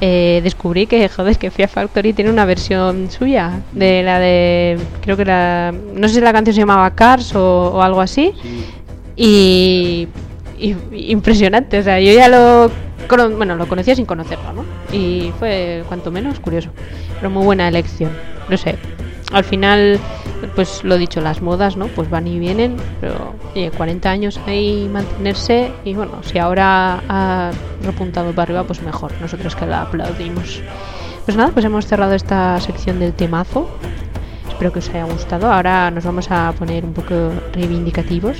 eh, 0.00 0.40
descubrí 0.42 0.86
que, 0.86 1.08
joder, 1.08 1.36
que 1.38 1.50
Fear 1.50 1.68
Factory 1.68 2.12
tiene 2.12 2.30
una 2.30 2.44
versión 2.44 3.10
suya, 3.10 3.60
de 3.72 4.02
la 4.02 4.18
de, 4.18 4.78
creo 5.02 5.16
que 5.16 5.24
la, 5.24 5.72
no 5.94 6.08
sé 6.08 6.14
si 6.14 6.20
la 6.20 6.32
canción 6.32 6.54
se 6.54 6.60
llamaba 6.60 6.90
Cars 6.94 7.34
o, 7.34 7.72
o 7.74 7.82
algo 7.82 8.00
así, 8.00 8.32
Sí. 8.42 8.64
y, 9.16 10.08
y- 10.58 11.10
impresionante, 11.12 11.78
o 11.78 11.82
sea, 11.82 12.00
yo 12.00 12.12
ya 12.12 12.28
lo, 12.28 12.70
bueno, 13.36 13.54
lo 13.56 13.66
conocía 13.68 13.94
sin 13.94 14.06
conocerlo, 14.06 14.52
¿no? 14.52 14.64
Y 14.92 15.32
fue, 15.38 15.84
cuanto 15.88 16.10
menos, 16.10 16.40
curioso, 16.40 16.70
pero 17.16 17.30
muy 17.30 17.44
buena 17.44 17.68
elección, 17.68 18.10
no 18.48 18.56
sé, 18.56 18.76
al 19.34 19.44
final, 19.44 19.98
pues 20.54 20.84
lo 20.84 20.96
dicho, 20.96 21.20
las 21.20 21.42
modas, 21.42 21.76
¿no? 21.76 21.88
Pues 21.88 22.08
van 22.08 22.26
y 22.26 22.38
vienen, 22.38 22.76
pero 23.00 23.34
oye, 23.52 23.70
40 23.70 24.08
años 24.08 24.40
ahí 24.46 24.88
mantenerse 24.90 25.72
y 25.84 25.94
bueno, 25.94 26.22
si 26.22 26.38
ahora 26.38 27.02
ha 27.08 27.50
repuntado 27.82 28.30
para 28.30 28.42
arriba, 28.42 28.64
pues 28.64 28.80
mejor, 28.82 29.12
nosotros 29.20 29.56
que 29.56 29.66
la 29.66 29.82
aplaudimos. 29.82 30.62
Pues 31.24 31.36
nada, 31.36 31.50
pues 31.50 31.64
hemos 31.64 31.86
cerrado 31.86 32.14
esta 32.14 32.60
sección 32.60 33.00
del 33.00 33.12
temazo. 33.12 33.68
Espero 34.48 34.72
que 34.72 34.78
os 34.78 34.88
haya 34.90 35.04
gustado. 35.04 35.50
Ahora 35.50 35.90
nos 35.90 36.04
vamos 36.04 36.30
a 36.30 36.52
poner 36.52 36.84
un 36.84 36.92
poco 36.92 37.32
reivindicativos. 37.52 38.36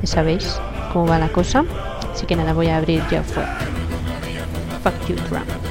Ya 0.00 0.06
sabéis 0.06 0.60
cómo 0.92 1.06
va 1.06 1.18
la 1.18 1.28
cosa. 1.28 1.64
Así 2.12 2.26
que 2.26 2.34
nada, 2.34 2.52
voy 2.52 2.68
a 2.68 2.78
abrir 2.78 3.02
ya 3.10 3.22
fue. 3.22 3.44
Fuck 4.82 5.08
you, 5.08 5.16
Trump. 5.28 5.65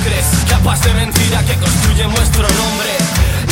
Mediocres 0.00 0.26
Capaz 0.48 0.80
de 0.82 0.92
mentira 0.94 1.42
que 1.44 1.54
construyen 1.56 2.10
vuestro 2.12 2.42
nombre. 2.42 2.90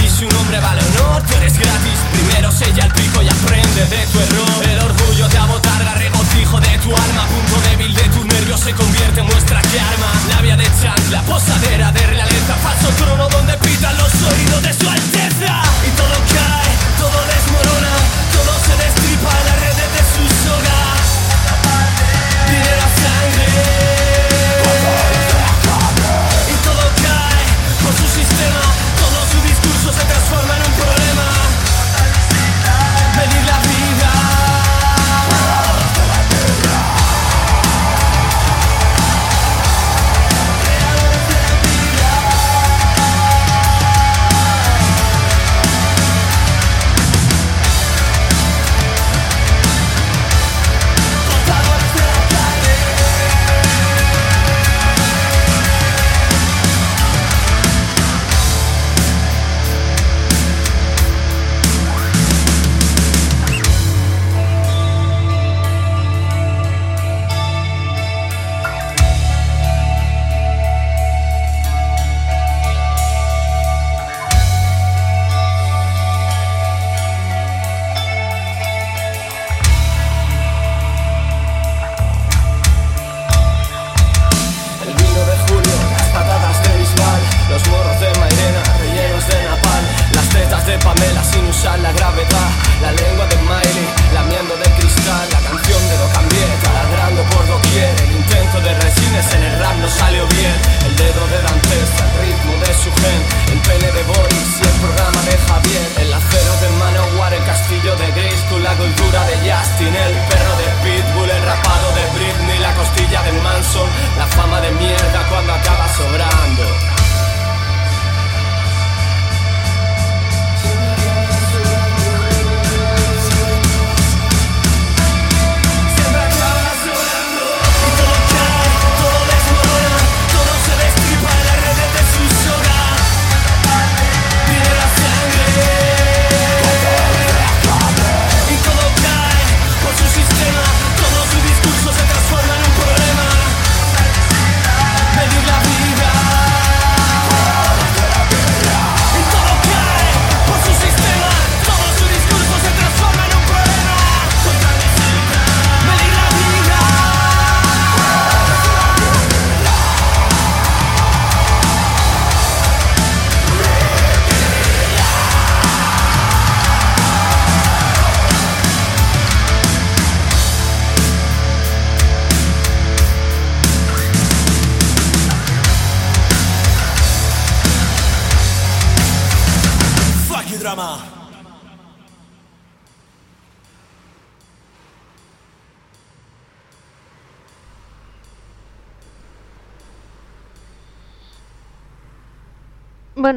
Y 0.02 0.08
su 0.08 0.28
nombre 0.28 0.60
vale 0.60 0.82
honor, 0.82 1.22
tú 1.22 1.34
eres 1.36 1.58
gratis. 1.58 1.98
Primero 2.12 2.50
sella 2.50 2.84
el 2.84 2.92
pico 2.92 3.22
y 3.22 3.28
aprende 3.28 3.84
de 3.86 4.06
tu 4.06 4.18
error. 4.20 4.64
El 4.68 4.78
orgullo 4.80 5.28
te 5.28 5.38
abotarga, 5.38 5.94
regocijo 5.94 6.60
de 6.60 6.78
tu 6.78 6.90
alma. 6.94 7.24
Punto 7.26 7.68
débil 7.68 7.94
de 7.94 8.02
tus 8.10 8.24
nervios 8.26 8.60
se 8.60 8.72
convierte 8.72 9.20
en 9.20 9.26
muestra 9.26 9.62
que 9.62 9.80
arma. 9.80 10.10
Labia 10.28 10.56
de 10.56 10.68
chancla, 10.80 11.22
posadera 11.22 11.92
de 11.92 12.06
realeza. 12.06 12.54
Falso 12.62 12.88
trono 13.02 13.28
donde 13.28 13.54
pitan 13.58 13.96
los 13.96 14.12
oídos 14.12 14.62
de 14.62 14.72
su 14.74 14.88
alteza. 14.88 15.62
Y 15.86 15.90
todo 15.96 16.16
cae, 16.34 16.70
todo 16.98 17.18
desmorona 17.24 17.94
Todo 18.34 18.52
se 18.66 18.74
destripa. 18.84 19.30
En 19.38 19.46
las 19.46 19.60
redes 19.60 19.88
de 19.96 20.02
su 20.12 20.24
soga 20.44 20.67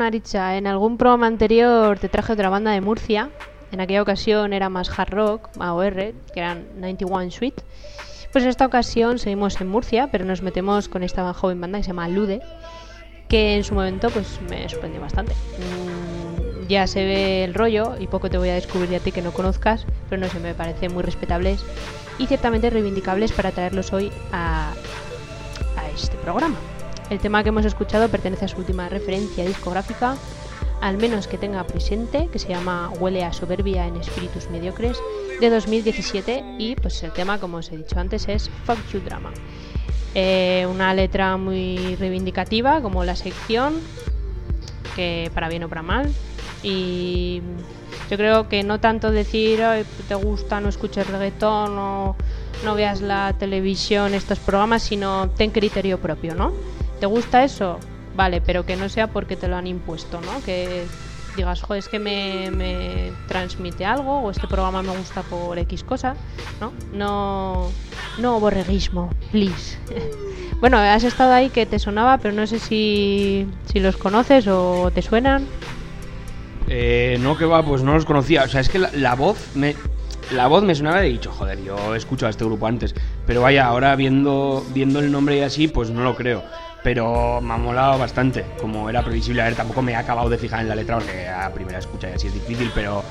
Bueno, 0.01 0.17
Aricha, 0.17 0.57
en 0.57 0.65
algún 0.65 0.97
programa 0.97 1.27
anterior 1.27 1.99
te 1.99 2.09
traje 2.09 2.33
otra 2.33 2.49
banda 2.49 2.71
de 2.71 2.81
Murcia. 2.81 3.29
En 3.71 3.81
aquella 3.81 4.01
ocasión 4.01 4.51
era 4.51 4.67
más 4.67 4.89
hard 4.97 5.13
rock, 5.13 5.49
AOR, 5.59 5.93
que 5.93 6.39
eran 6.39 6.65
91 6.79 7.29
Suite. 7.29 7.61
Pues 8.31 8.43
en 8.43 8.49
esta 8.49 8.65
ocasión 8.65 9.19
seguimos 9.19 9.61
en 9.61 9.67
Murcia, 9.67 10.09
pero 10.11 10.25
nos 10.25 10.41
metemos 10.41 10.89
con 10.89 11.03
esta 11.03 11.31
joven 11.35 11.61
banda 11.61 11.77
que 11.77 11.83
se 11.83 11.89
llama 11.89 12.07
Lude, 12.07 12.41
que 13.29 13.57
en 13.57 13.63
su 13.63 13.75
momento 13.75 14.09
pues 14.09 14.39
me 14.49 14.67
sorprendió 14.67 14.99
bastante. 15.01 15.33
Mm, 15.33 16.67
ya 16.67 16.87
se 16.87 17.05
ve 17.05 17.43
el 17.43 17.53
rollo 17.53 17.93
y 17.99 18.07
poco 18.07 18.27
te 18.27 18.39
voy 18.39 18.49
a 18.49 18.55
descubrir 18.55 18.95
a 18.95 18.99
ti 19.01 19.11
que 19.11 19.21
no 19.21 19.31
conozcas, 19.31 19.85
pero 20.09 20.19
no 20.19 20.27
sé, 20.29 20.39
me 20.39 20.55
parece 20.55 20.89
muy 20.89 21.03
respetables 21.03 21.63
y 22.17 22.25
ciertamente 22.25 22.71
reivindicables 22.71 23.33
para 23.33 23.51
traerlos 23.51 23.93
hoy 23.93 24.11
a, 24.31 24.73
a 25.77 25.89
este 25.91 26.17
programa. 26.17 26.57
El 27.11 27.19
tema 27.19 27.43
que 27.43 27.49
hemos 27.49 27.65
escuchado 27.65 28.07
pertenece 28.07 28.45
a 28.45 28.47
su 28.47 28.57
última 28.57 28.87
referencia 28.87 29.43
discográfica, 29.43 30.15
al 30.79 30.97
menos 30.97 31.27
que 31.27 31.37
tenga 31.37 31.67
presente, 31.67 32.29
que 32.31 32.39
se 32.39 32.47
llama 32.47 32.89
Huele 33.01 33.25
a 33.25 33.33
soberbia 33.33 33.85
en 33.85 33.97
espíritus 33.97 34.49
mediocres, 34.49 34.97
de 35.41 35.49
2017 35.49 36.55
y 36.57 36.75
pues 36.75 37.03
el 37.03 37.11
tema, 37.11 37.37
como 37.37 37.57
os 37.57 37.69
he 37.69 37.75
dicho 37.75 37.99
antes, 37.99 38.29
es 38.29 38.49
Fuck 38.63 38.77
You 38.93 39.01
Drama. 39.01 39.31
Eh, 40.15 40.65
una 40.71 40.93
letra 40.93 41.35
muy 41.35 41.97
reivindicativa, 41.97 42.81
como 42.81 43.03
la 43.03 43.17
sección, 43.17 43.73
que 44.95 45.29
para 45.33 45.49
bien 45.49 45.65
o 45.65 45.67
para 45.67 45.81
mal, 45.81 46.09
y 46.63 47.41
yo 48.09 48.15
creo 48.15 48.47
que 48.47 48.63
no 48.63 48.79
tanto 48.79 49.11
decir, 49.11 49.59
te 50.07 50.15
gusta, 50.15 50.61
no 50.61 50.69
escuches 50.69 51.05
reggaetón, 51.07 51.75
no, 51.75 52.15
no 52.63 52.73
veas 52.73 53.01
la 53.01 53.35
televisión, 53.37 54.13
estos 54.13 54.39
programas, 54.39 54.81
sino 54.81 55.29
ten 55.31 55.51
criterio 55.51 55.99
propio, 55.99 56.35
¿no? 56.35 56.53
¿Te 57.01 57.07
gusta 57.07 57.43
eso? 57.43 57.79
Vale, 58.15 58.41
pero 58.41 58.63
que 58.63 58.75
no 58.75 58.87
sea 58.87 59.07
porque 59.07 59.35
te 59.35 59.47
lo 59.47 59.55
han 59.55 59.65
impuesto, 59.65 60.21
¿no? 60.21 60.43
Que 60.45 60.83
digas, 61.35 61.63
joder, 61.63 61.79
es 61.79 61.89
que 61.89 61.97
me, 61.97 63.11
transmite 63.27 63.85
algo 63.85 64.19
o 64.19 64.29
este 64.29 64.47
programa 64.47 64.83
me 64.83 64.95
gusta 64.95 65.23
por 65.23 65.57
X 65.57 65.83
cosa, 65.83 66.15
¿no? 66.59 66.71
No, 66.93 67.71
no 68.19 68.39
borreguismo, 68.39 69.09
please. 69.31 69.79
bueno, 70.59 70.77
has 70.77 71.03
estado 71.03 71.33
ahí 71.33 71.49
que 71.49 71.65
te 71.65 71.79
sonaba, 71.79 72.19
pero 72.19 72.35
no 72.35 72.45
sé 72.45 72.59
si, 72.59 73.47
si 73.65 73.79
los 73.79 73.97
conoces 73.97 74.47
o 74.47 74.91
te 74.93 75.01
suenan. 75.01 75.47
Eh, 76.67 77.17
no, 77.19 77.35
que 77.35 77.45
va, 77.45 77.63
pues 77.65 77.81
no 77.81 77.95
los 77.95 78.05
conocía. 78.05 78.43
O 78.43 78.47
sea, 78.47 78.61
es 78.61 78.69
que 78.69 78.77
la, 78.77 79.15
voz 79.15 79.55
me, 79.55 79.75
la 80.31 80.45
voz 80.45 80.63
me 80.63 80.75
sonaba 80.75 81.01
de 81.01 81.07
dicho, 81.07 81.31
joder, 81.31 81.63
yo 81.63 81.95
he 81.95 81.97
escuchado 81.97 82.27
a 82.27 82.29
este 82.29 82.45
grupo 82.45 82.67
antes. 82.67 82.93
Pero 83.25 83.41
vaya, 83.41 83.65
ahora 83.65 83.95
viendo, 83.95 84.63
viendo 84.71 84.99
el 84.99 85.11
nombre 85.11 85.37
y 85.37 85.41
así, 85.41 85.67
pues 85.67 85.89
no 85.89 86.03
lo 86.03 86.15
creo 86.15 86.43
pero 86.83 87.41
me 87.41 87.53
ha 87.53 87.57
molado 87.57 87.97
bastante, 87.99 88.45
como 88.59 88.89
era 88.89 89.03
previsible. 89.03 89.41
A 89.41 89.45
ver, 89.45 89.55
tampoco 89.55 89.81
me 89.81 89.91
he 89.91 89.95
acabado 89.95 90.29
de 90.29 90.37
fijar 90.37 90.61
en 90.61 90.69
la 90.69 90.75
letra 90.75 90.97
porque 90.97 91.27
a 91.27 91.53
primera 91.53 91.79
escucha 91.79 92.09
ya 92.09 92.17
sí 92.17 92.27
es 92.27 92.33
difícil, 92.33 92.71
pero, 92.73 93.03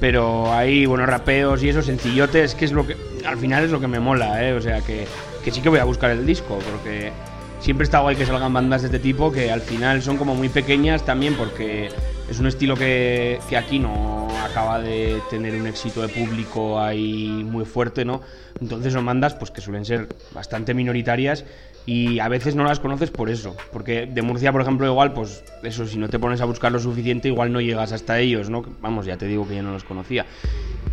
pero 0.00 0.52
hay 0.52 0.86
buenos 0.86 1.08
rapeos 1.08 1.62
y 1.62 1.68
eso, 1.68 1.82
sencillotes, 1.82 2.54
que 2.54 2.64
es 2.64 2.72
lo 2.72 2.86
que 2.86 2.96
al 3.26 3.38
final 3.38 3.64
es 3.64 3.70
lo 3.70 3.80
que 3.80 3.88
me 3.88 4.00
mola, 4.00 4.44
¿eh? 4.44 4.52
O 4.52 4.60
sea, 4.60 4.80
que, 4.80 5.06
que 5.44 5.50
sí 5.50 5.60
que 5.60 5.68
voy 5.68 5.80
a 5.80 5.84
buscar 5.84 6.10
el 6.10 6.24
disco, 6.26 6.58
porque 6.70 7.12
siempre 7.60 7.84
está 7.84 8.00
guay 8.00 8.16
que 8.16 8.24
salgan 8.24 8.52
bandas 8.52 8.82
de 8.82 8.88
este 8.88 8.98
tipo 9.00 9.32
que 9.32 9.50
al 9.50 9.60
final 9.60 10.00
son 10.02 10.16
como 10.16 10.34
muy 10.34 10.48
pequeñas 10.48 11.04
también 11.04 11.34
porque 11.34 11.90
es 12.28 12.38
un 12.38 12.46
estilo 12.46 12.76
que, 12.76 13.38
que, 13.48 13.56
aquí 13.56 13.78
no 13.78 14.28
acaba 14.44 14.80
de 14.80 15.20
tener 15.30 15.54
un 15.54 15.66
éxito 15.66 16.02
de 16.02 16.08
público 16.08 16.80
ahí 16.80 17.44
muy 17.44 17.64
fuerte, 17.64 18.04
¿no? 18.04 18.20
Entonces 18.60 18.92
son 18.92 19.06
bandas 19.06 19.34
pues 19.34 19.50
que 19.50 19.60
suelen 19.60 19.84
ser 19.84 20.08
bastante 20.32 20.74
minoritarias 20.74 21.44
y 21.88 22.18
a 22.18 22.28
veces 22.28 22.54
no 22.54 22.64
las 22.64 22.80
conoces 22.80 23.10
por 23.10 23.30
eso, 23.30 23.56
porque 23.72 24.04
de 24.04 24.20
Murcia, 24.20 24.52
por 24.52 24.60
ejemplo, 24.60 24.86
igual, 24.86 25.14
pues 25.14 25.42
eso, 25.62 25.86
si 25.86 25.96
no 25.96 26.10
te 26.10 26.18
pones 26.18 26.42
a 26.42 26.44
buscar 26.44 26.70
lo 26.70 26.78
suficiente, 26.78 27.28
igual 27.28 27.50
no 27.50 27.62
llegas 27.62 27.92
hasta 27.92 28.20
ellos, 28.20 28.50
¿no? 28.50 28.62
Vamos, 28.82 29.06
ya 29.06 29.16
te 29.16 29.24
digo 29.24 29.48
que 29.48 29.56
yo 29.56 29.62
no 29.62 29.72
los 29.72 29.84
conocía. 29.84 30.26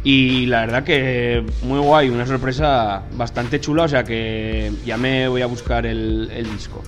Y 0.06 0.46
la 0.46 0.62
verdad 0.62 0.86
que 0.86 1.44
muy 1.64 1.80
guay, 1.80 2.08
una 2.08 2.26
sorpresa 2.26 3.04
bastante 3.12 3.60
chula, 3.60 3.84
o 3.84 3.88
sea 3.90 4.06
que 4.06 4.72
ya 4.86 4.96
me 4.96 5.28
voy 5.28 5.42
a 5.42 5.48
buscar 5.48 5.86
el, 5.86 6.30
disco. 6.54 6.82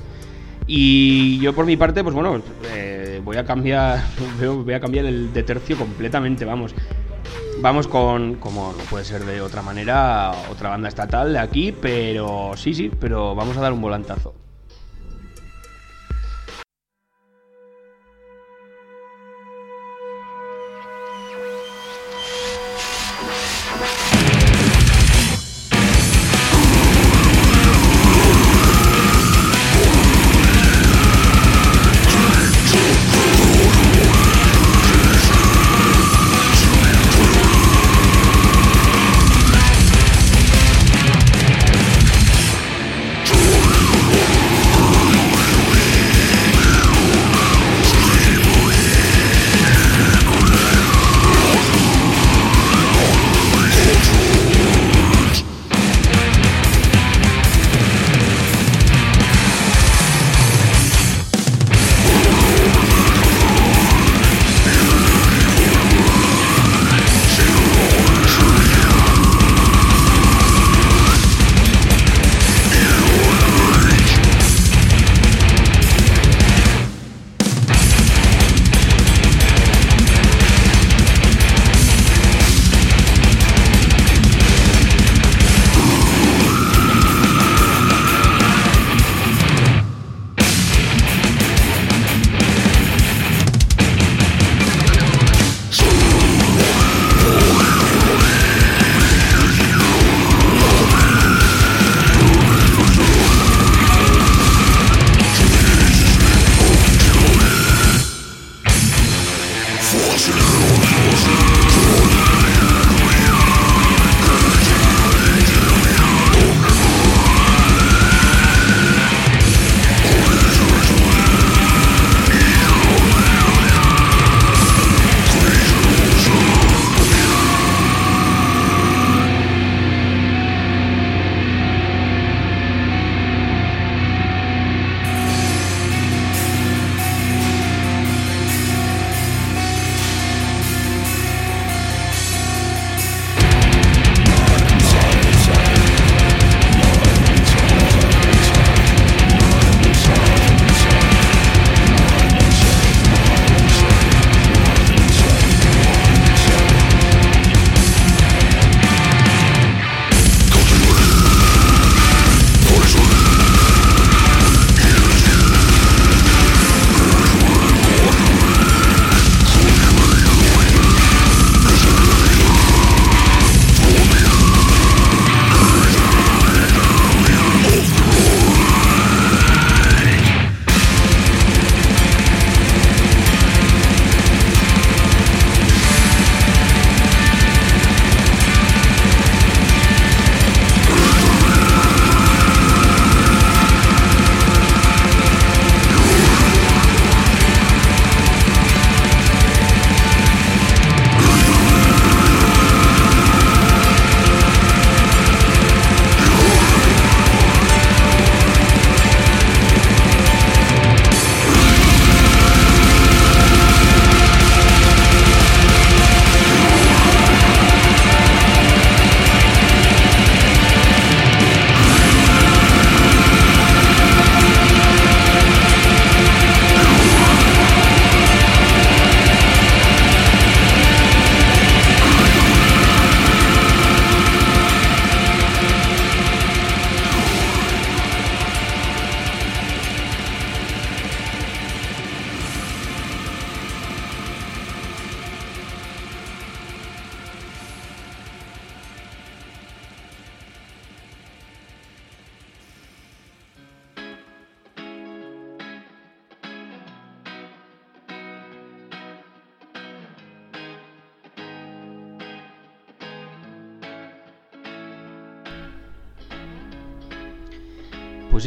Y 0.67 1.39
yo 1.39 1.53
por 1.53 1.65
mi 1.65 1.77
parte, 1.77 2.03
pues 2.03 2.13
bueno, 2.13 2.41
eh, 2.73 3.21
voy 3.23 3.37
a 3.37 3.45
cambiar, 3.45 4.03
voy 4.39 4.73
a 4.73 4.79
cambiar 4.79 5.05
el 5.05 5.33
de 5.33 5.43
tercio 5.43 5.77
completamente, 5.77 6.45
vamos. 6.45 6.75
Vamos 7.59 7.87
con, 7.87 8.35
como 8.35 8.73
no 8.73 8.83
puede 8.83 9.03
ser 9.03 9.25
de 9.25 9.41
otra 9.41 9.63
manera, 9.63 10.31
otra 10.51 10.69
banda 10.69 10.89
estatal 10.89 11.33
de 11.33 11.39
aquí, 11.39 11.71
pero 11.71 12.51
sí, 12.55 12.73
sí, 12.75 12.91
pero 12.99 13.33
vamos 13.33 13.57
a 13.57 13.61
dar 13.61 13.73
un 13.73 13.81
volantazo. 13.81 14.35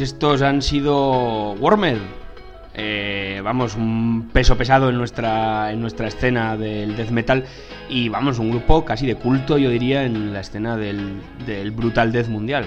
Estos 0.01 0.41
han 0.41 0.61
sido 0.61 1.53
Wormed. 1.53 1.97
Eh, 2.73 3.41
vamos, 3.43 3.75
un 3.75 4.29
peso 4.33 4.57
pesado 4.57 4.89
en 4.89 4.97
nuestra, 4.97 5.71
en 5.71 5.81
nuestra 5.81 6.07
escena 6.07 6.55
del 6.55 6.95
death 6.95 7.09
metal 7.09 7.45
y 7.89 8.09
vamos, 8.09 8.39
un 8.39 8.49
grupo 8.49 8.85
casi 8.85 9.05
de 9.05 9.15
culto, 9.15 9.57
yo 9.57 9.69
diría, 9.69 10.03
en 10.03 10.33
la 10.33 10.39
escena 10.39 10.77
del, 10.77 11.21
brutal 11.71 12.11
death 12.11 12.27
mundial. 12.27 12.65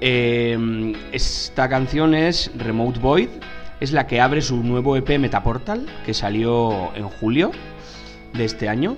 Eh, 0.00 0.92
esta 1.12 1.68
canción 1.68 2.14
es 2.14 2.50
Remote 2.56 2.98
Void, 2.98 3.28
es 3.80 3.92
la 3.92 4.06
que 4.06 4.20
abre 4.20 4.42
su 4.42 4.56
nuevo 4.62 4.96
EP 4.96 5.18
Metaportal, 5.18 5.86
que 6.04 6.14
salió 6.14 6.94
en 6.94 7.08
julio 7.08 7.52
de 8.34 8.44
este 8.44 8.68
año. 8.68 8.96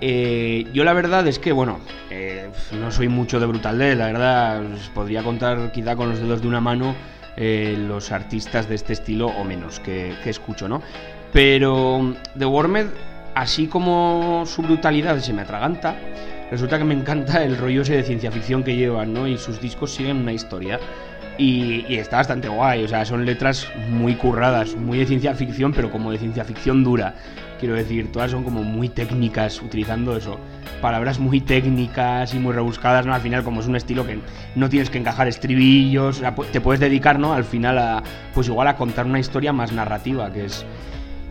Eh, 0.00 0.66
yo 0.72 0.84
la 0.84 0.92
verdad 0.92 1.26
es 1.26 1.38
que, 1.38 1.52
bueno, 1.52 1.78
eh, 2.10 2.50
no 2.78 2.90
soy 2.90 3.08
mucho 3.08 3.40
de 3.40 3.46
Brutal 3.46 3.78
la 3.78 4.06
verdad, 4.06 4.62
podría 4.94 5.22
contar 5.22 5.72
quizá 5.72 5.96
con 5.96 6.10
los 6.10 6.18
dedos 6.18 6.42
de 6.42 6.48
una 6.48 6.60
mano 6.60 6.94
eh, 7.36 7.76
los 7.78 8.12
artistas 8.12 8.68
de 8.68 8.74
este 8.74 8.92
estilo 8.92 9.28
o 9.28 9.44
menos 9.44 9.80
que, 9.80 10.14
que 10.22 10.30
escucho, 10.30 10.68
¿no? 10.68 10.82
Pero 11.32 12.14
The 12.38 12.44
Wormed, 12.44 12.86
así 13.34 13.66
como 13.66 14.44
su 14.46 14.62
brutalidad 14.62 15.18
se 15.18 15.32
me 15.32 15.42
atraganta, 15.42 15.96
resulta 16.50 16.78
que 16.78 16.84
me 16.84 16.94
encanta 16.94 17.42
el 17.42 17.56
rollo 17.56 17.82
ese 17.82 17.96
de 17.96 18.02
ciencia 18.04 18.30
ficción 18.30 18.62
que 18.62 18.76
llevan, 18.76 19.12
¿no? 19.12 19.26
Y 19.26 19.38
sus 19.38 19.60
discos 19.60 19.92
siguen 19.92 20.18
una 20.18 20.32
historia. 20.32 20.78
Y, 21.36 21.96
está 21.96 22.18
bastante 22.18 22.48
guay, 22.48 22.84
o 22.84 22.88
sea, 22.88 23.04
son 23.04 23.26
letras 23.26 23.68
muy 23.90 24.14
curradas, 24.14 24.76
muy 24.76 24.98
de 24.98 25.06
ciencia 25.06 25.34
ficción, 25.34 25.72
pero 25.72 25.90
como 25.90 26.12
de 26.12 26.18
ciencia 26.18 26.44
ficción 26.44 26.84
dura. 26.84 27.14
Quiero 27.58 27.74
decir, 27.74 28.12
todas 28.12 28.30
son 28.30 28.44
como 28.44 28.62
muy 28.62 28.88
técnicas, 28.88 29.60
utilizando 29.60 30.16
eso, 30.16 30.38
palabras 30.80 31.18
muy 31.18 31.40
técnicas 31.40 32.34
y 32.34 32.38
muy 32.38 32.52
rebuscadas, 32.52 33.06
¿no? 33.06 33.14
Al 33.14 33.20
final, 33.20 33.42
como 33.42 33.60
es 33.60 33.66
un 33.66 33.74
estilo 33.74 34.06
que 34.06 34.18
no 34.54 34.68
tienes 34.68 34.90
que 34.90 34.98
encajar 34.98 35.26
estribillos, 35.26 36.22
te 36.52 36.60
puedes 36.60 36.80
dedicar, 36.80 37.18
¿no? 37.18 37.32
Al 37.32 37.44
final 37.44 37.78
a, 37.78 38.02
pues 38.32 38.48
igual 38.48 38.68
a 38.68 38.76
contar 38.76 39.06
una 39.06 39.18
historia 39.18 39.52
más 39.52 39.72
narrativa, 39.72 40.32
que 40.32 40.44
es... 40.44 40.64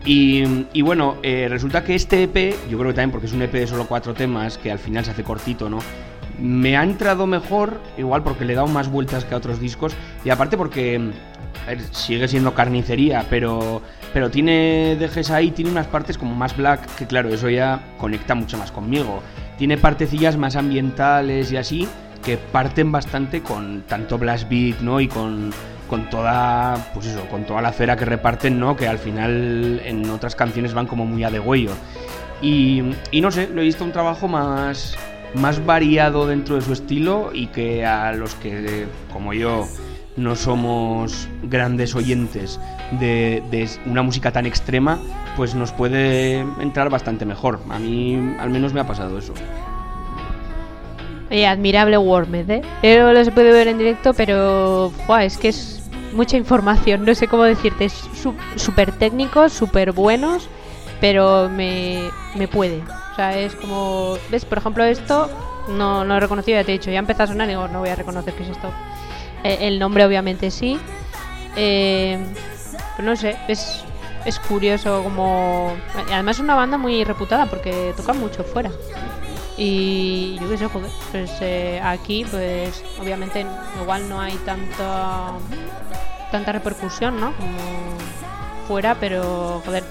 Y, 0.06 0.66
y 0.74 0.82
bueno, 0.82 1.16
eh, 1.22 1.46
resulta 1.48 1.82
que 1.82 1.94
este 1.94 2.24
EP, 2.24 2.54
yo 2.68 2.76
creo 2.76 2.90
que 2.90 2.96
también 2.96 3.10
porque 3.10 3.26
es 3.26 3.32
un 3.32 3.40
EP 3.40 3.52
de 3.52 3.66
solo 3.66 3.86
cuatro 3.86 4.12
temas, 4.12 4.58
que 4.58 4.70
al 4.70 4.78
final 4.78 5.02
se 5.02 5.12
hace 5.12 5.24
cortito, 5.24 5.70
¿no? 5.70 5.78
Me 6.40 6.76
ha 6.76 6.82
entrado 6.82 7.26
mejor, 7.26 7.80
igual 7.96 8.22
porque 8.22 8.44
le 8.44 8.52
he 8.52 8.56
dado 8.56 8.68
más 8.68 8.88
vueltas 8.88 9.24
que 9.24 9.34
a 9.34 9.38
otros 9.38 9.60
discos, 9.60 9.94
y 10.24 10.30
aparte 10.30 10.56
porque 10.56 11.00
ver, 11.66 11.80
sigue 11.92 12.28
siendo 12.28 12.54
carnicería, 12.54 13.24
pero, 13.30 13.82
pero 14.12 14.30
tiene 14.30 14.96
dejes 14.98 15.30
ahí, 15.30 15.50
tiene 15.50 15.70
unas 15.70 15.86
partes 15.86 16.18
como 16.18 16.34
más 16.34 16.56
black, 16.56 16.86
que 16.96 17.06
claro, 17.06 17.28
eso 17.28 17.48
ya 17.48 17.80
conecta 17.98 18.34
mucho 18.34 18.58
más 18.58 18.70
conmigo. 18.70 19.22
Tiene 19.58 19.78
partecillas 19.78 20.36
más 20.36 20.56
ambientales 20.56 21.52
y 21.52 21.56
así, 21.56 21.88
que 22.24 22.36
parten 22.36 22.90
bastante 22.90 23.42
con 23.42 23.82
tanto 23.82 24.18
blast 24.18 24.48
beat, 24.48 24.80
¿no? 24.80 25.00
Y 25.00 25.08
con, 25.08 25.52
con 25.88 26.08
toda, 26.10 26.90
pues 26.94 27.06
eso, 27.06 27.26
con 27.28 27.44
toda 27.44 27.62
la 27.62 27.72
cera 27.72 27.96
que 27.96 28.04
reparten, 28.04 28.58
¿no? 28.58 28.76
Que 28.76 28.88
al 28.88 28.98
final 28.98 29.80
en 29.84 30.08
otras 30.10 30.34
canciones 30.34 30.74
van 30.74 30.86
como 30.86 31.06
muy 31.06 31.22
a 31.22 31.30
degüello. 31.30 31.70
Y, 32.42 32.82
y 33.10 33.20
no 33.20 33.30
sé, 33.30 33.48
lo 33.48 33.60
he 33.60 33.64
visto 33.64 33.84
un 33.84 33.92
trabajo 33.92 34.26
más 34.26 34.96
más 35.34 35.64
variado 35.64 36.26
dentro 36.26 36.56
de 36.56 36.62
su 36.62 36.72
estilo 36.72 37.30
y 37.32 37.48
que 37.48 37.84
a 37.84 38.12
los 38.12 38.34
que, 38.36 38.86
como 39.12 39.32
yo, 39.32 39.66
no 40.16 40.36
somos 40.36 41.28
grandes 41.42 41.94
oyentes 41.94 42.60
de, 43.00 43.42
de, 43.50 43.68
una 43.86 44.02
música 44.02 44.30
tan 44.30 44.46
extrema, 44.46 44.98
pues 45.36 45.54
nos 45.54 45.72
puede 45.72 46.38
entrar 46.60 46.88
bastante 46.90 47.24
mejor. 47.24 47.60
A 47.70 47.78
mí 47.78 48.36
al 48.38 48.50
menos 48.50 48.72
me 48.72 48.80
ha 48.80 48.86
pasado 48.86 49.18
eso. 49.18 49.34
Oye, 51.30 51.46
admirable 51.46 51.98
Wormed, 51.98 52.50
¿eh? 52.50 52.62
Pero 52.82 53.12
lo 53.12 53.24
se 53.24 53.32
puede 53.32 53.50
ver 53.50 53.66
en 53.66 53.78
directo, 53.78 54.14
pero 54.14 54.92
es 55.20 55.36
que 55.36 55.48
es 55.48 55.82
mucha 56.12 56.36
información, 56.36 57.04
no 57.04 57.14
sé 57.14 57.26
cómo 57.28 57.42
decirte. 57.42 57.86
Es 57.86 58.08
súper 58.56 58.92
técnicos, 58.92 59.52
súper 59.52 59.92
buenos, 59.92 60.48
pero 61.04 61.50
me, 61.50 62.10
me 62.34 62.48
puede. 62.48 62.82
O 63.12 63.14
sea, 63.14 63.38
es 63.38 63.54
como. 63.56 64.16
¿Ves? 64.30 64.46
Por 64.46 64.56
ejemplo, 64.56 64.82
esto 64.84 65.28
no, 65.68 66.02
no 66.02 66.16
he 66.16 66.20
reconocido, 66.20 66.58
ya 66.58 66.64
te 66.64 66.72
he 66.72 66.78
dicho, 66.78 66.90
ya 66.90 66.98
empezó 66.98 67.24
a 67.24 67.26
sonar 67.26 67.46
y 67.46 67.50
digo, 67.50 67.68
no 67.68 67.80
voy 67.80 67.90
a 67.90 67.94
reconocer 67.94 68.32
qué 68.32 68.42
es 68.42 68.48
esto. 68.48 68.72
Eh, 69.42 69.58
el 69.60 69.78
nombre, 69.78 70.06
obviamente, 70.06 70.50
sí. 70.50 70.80
Eh, 71.56 72.18
pero 72.96 73.06
no 73.06 73.16
sé, 73.16 73.36
es, 73.48 73.84
es 74.24 74.38
curioso 74.38 75.02
como. 75.02 75.76
Además, 76.10 76.36
es 76.36 76.42
una 76.42 76.54
banda 76.54 76.78
muy 76.78 77.04
reputada 77.04 77.44
porque 77.50 77.92
toca 77.94 78.14
mucho 78.14 78.42
fuera. 78.42 78.70
Y 79.58 80.38
yo 80.40 80.48
qué 80.48 80.56
sé, 80.56 80.68
joder, 80.68 80.90
pues 81.12 81.32
eh, 81.42 81.82
aquí, 81.84 82.24
pues 82.30 82.82
obviamente, 82.98 83.44
igual 83.78 84.08
no 84.08 84.22
hay 84.22 84.36
tanta, 84.46 85.32
tanta 86.32 86.52
repercusión, 86.52 87.20
¿no? 87.20 87.34
Como 87.36 87.58
fuera, 88.66 88.96
pero 88.98 89.60
joder, 89.66 89.84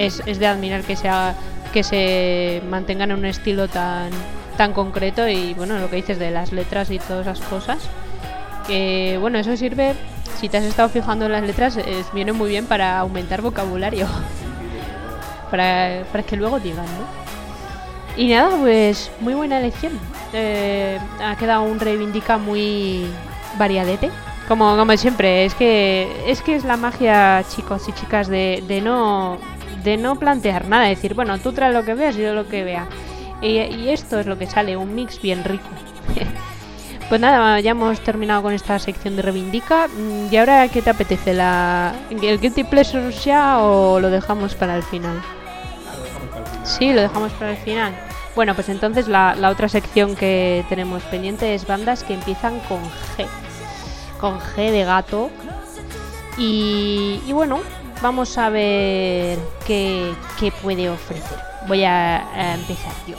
es, 0.00 0.22
es 0.26 0.38
de 0.38 0.46
admirar 0.46 0.82
que 0.82 0.96
sea 0.96 1.34
que 1.72 1.82
se 1.82 2.62
mantengan 2.68 3.10
en 3.10 3.18
un 3.18 3.24
estilo 3.26 3.68
tan 3.68 4.10
tan 4.56 4.72
concreto 4.72 5.28
y 5.28 5.54
bueno 5.54 5.78
lo 5.78 5.88
que 5.88 5.96
dices 5.96 6.18
de 6.18 6.30
las 6.30 6.52
letras 6.52 6.90
y 6.90 6.98
todas 6.98 7.26
esas 7.26 7.40
cosas 7.48 7.78
que 8.66 9.18
bueno 9.20 9.38
eso 9.38 9.56
sirve 9.56 9.94
si 10.38 10.48
te 10.48 10.58
has 10.58 10.64
estado 10.64 10.88
fijando 10.88 11.26
en 11.26 11.32
las 11.32 11.42
letras 11.42 11.78
viene 12.12 12.32
muy 12.32 12.50
bien 12.50 12.66
para 12.66 12.98
aumentar 12.98 13.42
vocabulario 13.42 14.06
para, 15.50 16.02
para 16.10 16.24
que 16.24 16.36
luego 16.36 16.58
digan 16.58 16.84
¿no? 16.84 17.20
y 18.16 18.28
nada 18.28 18.56
pues 18.56 19.10
muy 19.20 19.34
buena 19.34 19.58
elección 19.58 19.92
eh, 20.32 20.98
ha 21.22 21.36
quedado 21.36 21.62
un 21.62 21.78
reivindica 21.78 22.38
muy 22.38 23.06
variadete 23.58 24.10
como, 24.48 24.76
como 24.76 24.96
siempre 24.96 25.44
es 25.44 25.54
que 25.54 26.24
es 26.26 26.42
que 26.42 26.56
es 26.56 26.64
la 26.64 26.76
magia 26.76 27.44
chicos 27.48 27.88
y 27.88 27.92
chicas 27.92 28.28
de 28.28 28.80
no 28.82 29.38
de 29.82 29.96
no 29.96 30.16
plantear 30.16 30.68
nada, 30.68 30.86
decir, 30.86 31.14
bueno, 31.14 31.38
tú 31.38 31.52
traes 31.52 31.74
lo 31.74 31.84
que 31.84 31.94
veas 31.94 32.16
y 32.16 32.22
yo 32.22 32.34
lo 32.34 32.48
que 32.48 32.64
vea. 32.64 32.88
Y, 33.42 33.88
esto 33.88 34.20
es 34.20 34.26
lo 34.26 34.36
que 34.36 34.46
sale, 34.46 34.76
un 34.76 34.94
mix 34.94 35.20
bien 35.20 35.44
rico. 35.44 35.68
pues 37.08 37.20
nada, 37.20 37.58
ya 37.60 37.70
hemos 37.70 38.00
terminado 38.00 38.42
con 38.42 38.52
esta 38.52 38.78
sección 38.78 39.16
de 39.16 39.22
Reivindica. 39.22 39.88
¿Y 40.30 40.36
ahora 40.36 40.68
qué 40.68 40.82
te 40.82 40.90
apetece? 40.90 41.32
¿La, 41.32 41.94
¿El 42.10 42.38
Guilty 42.38 42.64
Pleasure 42.64 43.10
ya 43.12 43.60
o 43.60 43.98
lo 43.98 44.10
dejamos 44.10 44.54
para 44.54 44.76
el 44.76 44.82
final? 44.82 45.22
Sí, 46.64 46.92
lo 46.92 47.00
dejamos 47.00 47.32
para 47.32 47.52
el 47.52 47.56
final. 47.56 47.94
Bueno, 48.36 48.54
pues 48.54 48.68
entonces 48.68 49.08
la, 49.08 49.34
otra 49.50 49.68
sección 49.68 50.14
que 50.14 50.64
tenemos 50.68 51.02
pendiente 51.04 51.54
es 51.54 51.66
bandas 51.66 52.04
que 52.04 52.14
empiezan 52.14 52.60
con 52.60 52.82
G. 53.16 53.26
Con 54.20 54.38
G 54.38 54.70
de 54.70 54.84
gato. 54.84 55.30
Y 56.36 57.32
bueno, 57.32 57.60
vamos 58.02 58.36
a 58.38 58.50
ver 58.50 59.38
qué, 59.66 60.12
qué 60.38 60.52
puede 60.52 60.88
ofrecer. 60.90 61.38
Voy 61.66 61.84
a, 61.84 62.28
a 62.34 62.54
empezar 62.54 62.92
yo. 63.06 63.16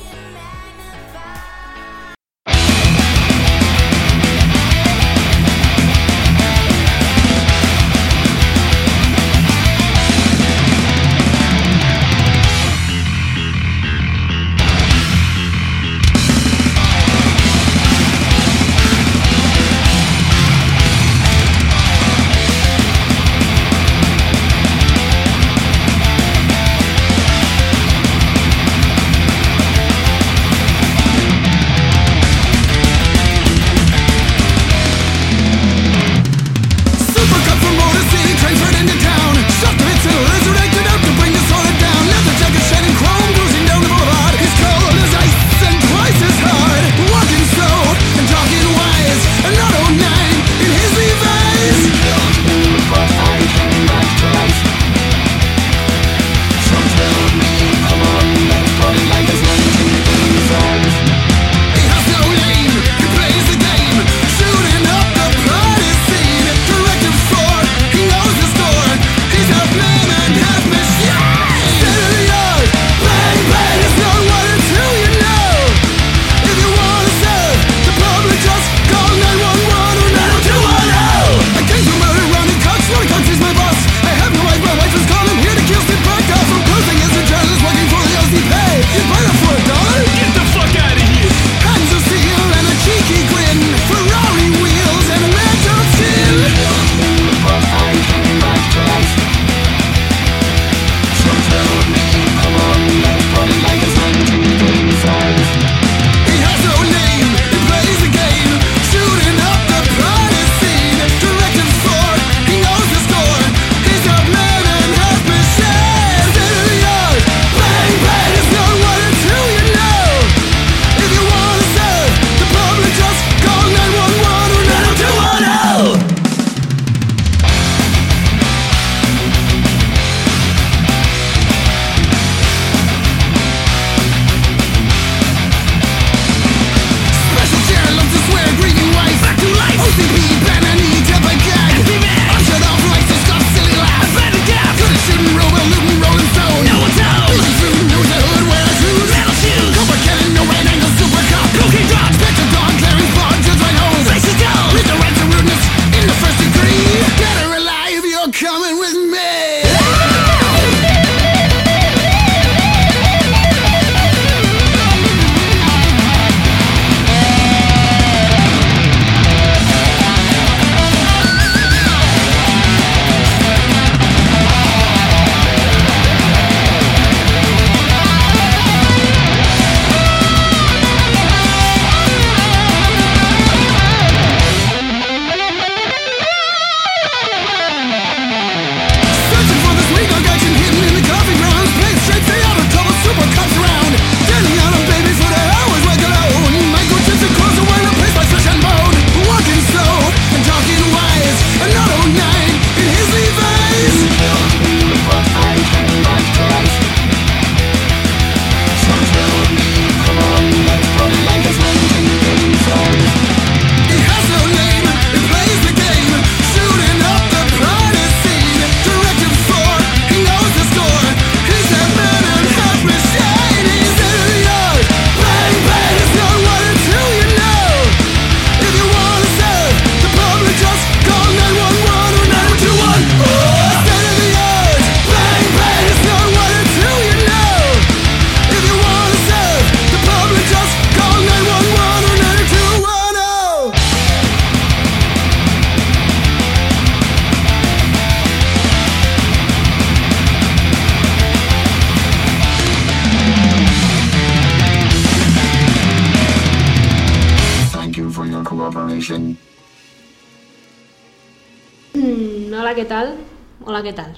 Hola, 263.81 263.89
¿qué 263.89 263.95
tal? 263.95 264.13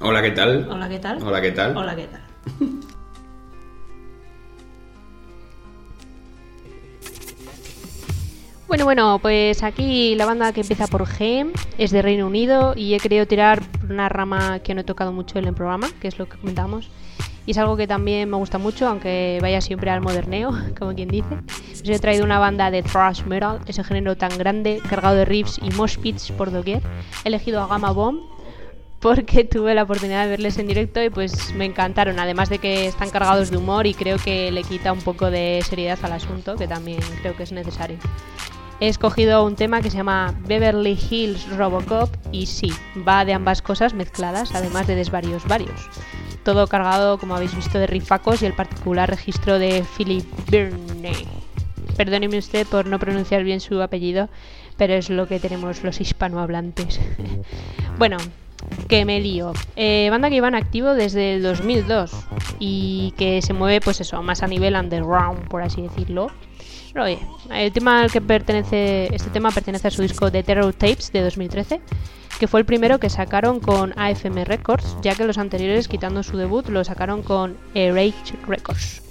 Hola, 0.00 0.20
¿qué 0.20 0.30
tal? 0.32 0.68
Hola, 0.70 0.88
¿qué 0.90 0.98
tal? 0.98 1.22
Hola, 1.22 1.40
¿qué 1.40 1.50
tal? 1.50 1.76
Hola, 1.78 1.96
¿qué 1.96 2.08
tal? 2.08 2.20
Bueno, 8.68 8.84
bueno, 8.84 9.18
pues 9.22 9.62
aquí 9.62 10.16
la 10.16 10.26
banda 10.26 10.52
que 10.52 10.60
empieza 10.60 10.88
por 10.88 11.06
G 11.06 11.50
es 11.78 11.92
de 11.92 12.02
Reino 12.02 12.26
Unido 12.26 12.74
y 12.76 12.92
he 12.92 13.00
querido 13.00 13.24
tirar 13.24 13.62
una 13.88 14.10
rama 14.10 14.58
que 14.58 14.74
no 14.74 14.82
he 14.82 14.84
tocado 14.84 15.12
mucho 15.12 15.38
en 15.38 15.46
el 15.46 15.54
programa, 15.54 15.88
que 16.00 16.08
es 16.08 16.18
lo 16.18 16.28
que 16.28 16.36
comentamos. 16.36 16.90
Y 17.46 17.52
es 17.52 17.58
algo 17.58 17.76
que 17.76 17.86
también 17.86 18.28
me 18.28 18.36
gusta 18.36 18.58
mucho, 18.58 18.88
aunque 18.88 19.38
vaya 19.40 19.62
siempre 19.62 19.88
al 19.90 20.02
moderneo, 20.02 20.50
como 20.78 20.94
quien 20.94 21.08
dice. 21.08 21.38
Os 21.72 21.88
he 21.88 21.98
traído 22.00 22.24
una 22.24 22.38
banda 22.38 22.70
de 22.70 22.82
thrash 22.82 23.22
metal, 23.22 23.60
ese 23.66 23.82
género 23.84 24.16
tan 24.16 24.36
grande, 24.36 24.82
cargado 24.86 25.14
de 25.14 25.24
riffs 25.24 25.58
y 25.62 25.70
mosh 25.70 25.96
pits 25.96 26.32
por 26.32 26.50
doquier. 26.50 26.82
He 27.24 27.28
elegido 27.28 27.62
a 27.62 27.68
Gamma 27.68 27.92
Bomb 27.92 28.35
porque 29.00 29.44
tuve 29.50 29.74
la 29.74 29.84
oportunidad 29.84 30.24
de 30.24 30.30
verles 30.30 30.58
en 30.58 30.66
directo 30.66 31.02
y 31.02 31.10
pues 31.10 31.54
me 31.54 31.64
encantaron, 31.64 32.18
además 32.18 32.48
de 32.48 32.58
que 32.58 32.86
están 32.86 33.10
cargados 33.10 33.50
de 33.50 33.56
humor 33.56 33.86
y 33.86 33.94
creo 33.94 34.18
que 34.18 34.50
le 34.50 34.62
quita 34.62 34.92
un 34.92 35.00
poco 35.00 35.30
de 35.30 35.62
seriedad 35.68 35.98
al 36.02 36.12
asunto, 36.12 36.56
que 36.56 36.66
también 36.68 37.00
creo 37.22 37.36
que 37.36 37.42
es 37.42 37.52
necesario. 37.52 37.98
He 38.78 38.88
escogido 38.88 39.42
un 39.44 39.56
tema 39.56 39.80
que 39.80 39.90
se 39.90 39.96
llama 39.96 40.34
Beverly 40.46 40.98
Hills 41.10 41.48
Robocop 41.56 42.14
y 42.30 42.44
sí, 42.44 42.70
va 43.08 43.24
de 43.24 43.32
ambas 43.32 43.62
cosas 43.62 43.94
mezcladas, 43.94 44.54
además 44.54 44.86
de 44.86 44.94
desvarios 44.94 45.46
varios. 45.46 45.88
Todo 46.44 46.66
cargado, 46.66 47.16
como 47.16 47.34
habéis 47.34 47.56
visto, 47.56 47.78
de 47.78 47.86
rifacos 47.86 48.42
y 48.42 48.46
el 48.46 48.52
particular 48.52 49.08
registro 49.08 49.58
de 49.58 49.82
Philip 49.96 50.26
Byrne. 50.50 51.26
Perdóneme 51.96 52.36
usted 52.36 52.66
por 52.66 52.86
no 52.86 52.98
pronunciar 52.98 53.44
bien 53.44 53.60
su 53.60 53.80
apellido, 53.80 54.28
pero 54.76 54.92
es 54.92 55.08
lo 55.08 55.26
que 55.26 55.40
tenemos 55.40 55.82
los 55.82 55.98
hispanohablantes. 55.98 57.00
bueno, 57.98 58.18
que 58.88 59.04
me 59.04 59.20
lío. 59.20 59.52
Eh, 59.76 60.08
banda 60.10 60.28
que 60.28 60.36
iba 60.36 60.48
en 60.48 60.54
activo 60.54 60.94
desde 60.94 61.34
el 61.34 61.42
2002 61.42 62.12
y 62.58 63.12
que 63.16 63.42
se 63.42 63.52
mueve, 63.52 63.80
pues 63.80 64.00
eso, 64.00 64.22
más 64.22 64.42
a 64.42 64.46
nivel 64.46 64.74
underground, 64.74 65.48
por 65.48 65.62
así 65.62 65.82
decirlo. 65.82 66.28
Pero 66.92 67.04
oye, 67.04 67.18
el 67.52 67.72
tema 67.72 68.00
al 68.02 68.10
que 68.10 68.20
pertenece, 68.20 69.14
este 69.14 69.30
tema 69.30 69.50
pertenece 69.50 69.88
a 69.88 69.90
su 69.90 70.02
disco 70.02 70.30
The 70.30 70.42
Terror 70.42 70.72
Tapes 70.72 71.12
de 71.12 71.22
2013, 71.22 71.80
que 72.38 72.48
fue 72.48 72.60
el 72.60 72.66
primero 72.66 72.98
que 72.98 73.10
sacaron 73.10 73.60
con 73.60 73.92
AFM 73.98 74.44
Records, 74.44 74.96
ya 75.02 75.14
que 75.14 75.24
los 75.24 75.38
anteriores, 75.38 75.88
quitando 75.88 76.22
su 76.22 76.36
debut, 76.36 76.68
lo 76.68 76.84
sacaron 76.84 77.22
con 77.22 77.56
Rage 77.74 78.36
Records. 78.46 79.02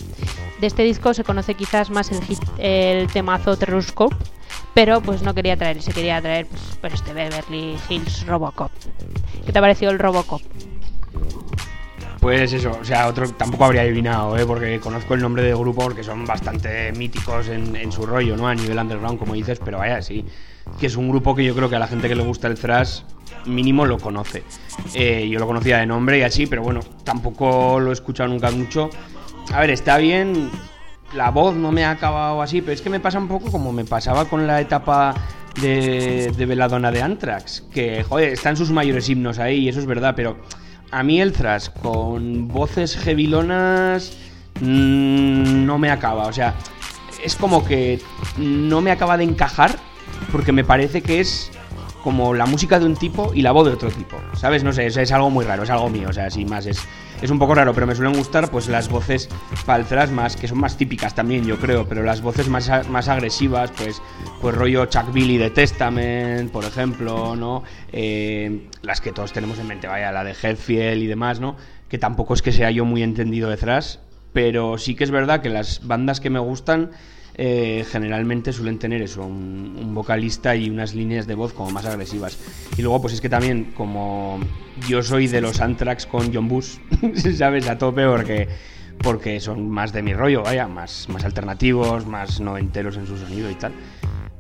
De 0.60 0.68
este 0.68 0.84
disco 0.84 1.14
se 1.14 1.24
conoce 1.24 1.56
quizás 1.56 1.90
más 1.90 2.12
el, 2.12 2.22
hit, 2.24 2.40
el 2.58 3.08
temazo 3.08 3.58
Terrorscope, 3.58 4.16
pero 4.74 5.02
pues 5.02 5.22
no 5.22 5.34
quería 5.34 5.58
traer, 5.58 5.82
se 5.82 5.92
quería 5.92 6.22
traer 6.22 6.48
pues 6.82 6.94
este 6.94 7.14
Beverly 7.14 7.78
Hills 7.90 8.26
Robocop. 8.26 8.72
¿Qué 9.46 9.52
te 9.52 9.58
ha 9.60 9.62
parecido 9.62 9.92
el 9.92 10.00
Robocop? 10.00 10.42
Pues 12.26 12.54
eso, 12.54 12.76
o 12.82 12.84
sea, 12.84 13.06
otro 13.06 13.30
tampoco 13.30 13.66
habría 13.66 13.84
adivinado, 13.84 14.36
¿eh? 14.36 14.48
porque 14.48 14.80
conozco 14.80 15.14
el 15.14 15.22
nombre 15.22 15.44
del 15.44 15.56
grupo 15.58 15.84
porque 15.84 16.04
son 16.04 16.26
bastante 16.26 16.92
míticos 16.94 17.50
en, 17.50 17.76
en, 17.76 17.92
su 17.92 18.04
rollo, 18.04 18.36
¿no? 18.36 18.48
A 18.48 18.56
nivel 18.56 18.80
underground, 18.80 19.20
como 19.20 19.36
dices, 19.36 19.60
pero 19.64 19.78
vaya, 19.78 20.02
sí, 20.02 20.26
que 20.80 20.88
es 20.88 20.96
un 20.96 21.08
grupo 21.08 21.36
que 21.36 21.46
yo 21.46 21.54
creo 21.54 21.70
que 21.70 21.76
a 21.76 21.80
la 21.80 21.86
gente 21.86 22.08
que 22.08 22.16
le 22.16 22.24
gusta 22.24 22.48
el 22.48 22.56
thrash 22.56 23.02
mínimo 23.46 23.86
lo 23.86 24.00
conoce. 24.00 24.42
Eh, 24.96 25.30
yo 25.30 25.38
lo 25.38 25.46
conocía 25.46 25.78
de 25.78 25.86
nombre 25.86 26.18
y 26.18 26.24
así, 26.24 26.48
pero 26.48 26.64
bueno, 26.64 26.80
tampoco 27.04 27.80
lo 27.80 27.92
he 27.92 27.94
escuchado 27.94 28.28
nunca 28.28 28.50
mucho. 28.50 28.90
A 29.54 29.60
ver, 29.60 29.70
está 29.70 30.00
bien, 30.00 30.50
la 31.14 31.30
voz 31.30 31.56
no 31.56 31.72
me 31.72 31.86
ha 31.86 31.92
acabado 31.92 32.42
así, 32.42 32.62
pero 32.62 32.74
es 32.74 32.82
que 32.82 32.90
me 32.90 33.00
pasa 33.00 33.20
un 33.20 33.28
poco 33.28 33.52
como 33.52 33.72
me 33.72 33.86
pasaba 33.86 34.26
con 34.26 34.48
la 34.48 34.60
etapa 34.62 35.14
de, 35.62 36.34
de 36.36 36.46
Veladona 36.48 36.92
de 36.92 37.04
Anthrax, 37.04 37.66
que, 37.72 38.02
joder, 38.02 38.30
están 38.30 38.58
sus 38.58 38.72
mayores 38.72 39.08
himnos 39.10 39.38
ahí, 39.38 39.58
y 39.60 39.70
eso 39.70 39.80
es 39.80 39.86
verdad, 39.86 40.14
pero 40.16 40.38
a 40.92 41.04
mí 41.04 41.22
el 41.22 41.34
thrash 41.34 41.70
con 41.82 42.48
voces 42.48 42.96
heavylonas 42.96 44.18
mmm, 44.62 45.66
no 45.66 45.78
me 45.78 45.90
acaba. 45.90 46.28
O 46.28 46.34
sea, 46.34 46.56
es 47.24 47.36
como 47.36 47.66
que 47.66 48.00
no 48.38 48.82
me 48.82 48.92
acaba 48.92 49.18
de 49.18 49.24
encajar 49.24 49.78
porque 50.32 50.52
me 50.52 50.64
parece 50.64 51.02
que 51.02 51.20
es 51.20 51.52
como 52.04 52.34
la 52.34 52.46
música 52.46 52.80
de 52.80 52.86
un 52.86 52.96
tipo 52.96 53.34
y 53.34 53.42
la 53.42 53.52
voz 53.52 53.68
de 53.68 53.74
otro 53.74 53.90
tipo. 53.90 54.18
¿Sabes? 54.36 54.64
No 54.64 54.72
sé, 54.74 54.88
es, 54.88 54.98
es 54.98 55.12
algo 55.12 55.30
muy 55.30 55.44
raro, 55.46 55.64
es 55.64 55.70
algo 55.70 55.90
mío. 55.90 56.10
O 56.10 56.14
sea, 56.14 56.30
sin 56.30 56.50
más, 56.50 56.66
es, 56.66 56.80
es 57.22 57.32
un 57.32 57.40
poco 57.40 57.56
raro, 57.56 57.74
pero 57.74 57.88
me 57.88 57.96
suelen 57.96 58.16
gustar 58.16 58.50
pues 58.52 58.68
las 58.68 58.90
voces 58.90 59.30
thrash 59.88 60.10
más, 60.10 60.36
que 60.36 60.48
son 60.48 60.60
más 60.60 60.78
típicas 60.78 61.16
también, 61.16 61.46
yo 61.46 61.58
creo, 61.58 61.88
pero 61.88 62.04
las 62.04 62.22
voces 62.22 62.50
más, 62.50 62.70
más 62.90 63.08
agresivas, 63.08 63.72
pues, 63.72 64.02
pues 64.42 64.56
rollo 64.56 64.86
Chuck 64.86 65.12
Billy 65.12 65.38
de 65.38 65.50
Testament, 65.50 66.52
por 66.52 66.66
ejemplo, 66.66 67.36
¿no? 67.36 67.64
Eh, 67.92 68.68
las 68.82 69.02
que 69.02 69.12
todos 69.12 69.34
tenemos 69.34 69.60
en 69.60 69.68
mente, 69.68 69.88
vaya, 69.88 70.12
la 70.12 70.24
de 70.24 70.36
Headfield 70.40 71.02
y 71.02 71.08
demás, 71.08 71.40
¿no? 71.40 71.56
Que 71.90 71.98
tampoco 71.98 72.34
es 72.34 72.42
que 72.42 72.52
sea 72.52 72.72
yo 72.72 72.86
muy 72.86 73.04
entendido 73.04 73.50
de 73.50 73.58
thrash, 73.58 73.98
pero 74.34 74.78
sí 74.78 74.96
que 74.96 75.04
es 75.04 75.12
verdad 75.12 75.42
que 75.42 75.50
las 75.50 75.86
bandas 75.88 76.20
que 76.20 76.30
me 76.30 76.40
gustan 76.40 76.92
eh, 77.38 77.86
generalmente 77.90 78.54
suelen 78.54 78.80
tener 78.80 79.02
eso, 79.02 79.26
un, 79.26 79.94
vocalista 79.94 80.56
y 80.56 80.70
unas 80.70 80.94
líneas 80.94 81.28
de 81.28 81.36
voz 81.36 81.54
como 81.54 81.70
más 81.70 81.86
agresivas. 81.86 82.38
Y 82.78 82.82
luego, 82.82 83.02
pues 83.02 83.14
es 83.14 83.22
que 83.22 83.30
también, 83.30 83.74
como 83.76 84.40
yo 84.88 85.04
soy 85.04 85.28
de 85.28 85.42
los 85.42 85.60
Anthrax 85.60 86.06
con 86.06 86.34
John 86.34 86.48
Bush, 86.48 86.78
¿sabes? 87.38 87.68
A 87.68 87.78
tope 87.78 88.06
porque, 88.08 88.48
porque 89.00 89.40
son 89.40 89.70
más 89.70 89.92
de 89.92 90.02
mi 90.02 90.14
rollo, 90.14 90.44
vaya, 90.44 90.68
más, 90.68 91.10
más 91.10 91.26
alternativos, 91.26 92.06
más 92.06 92.40
noventeros 92.40 92.96
en 92.98 93.06
su 93.06 93.18
sonido 93.18 93.50
y 93.50 93.56
tal. 93.56 93.74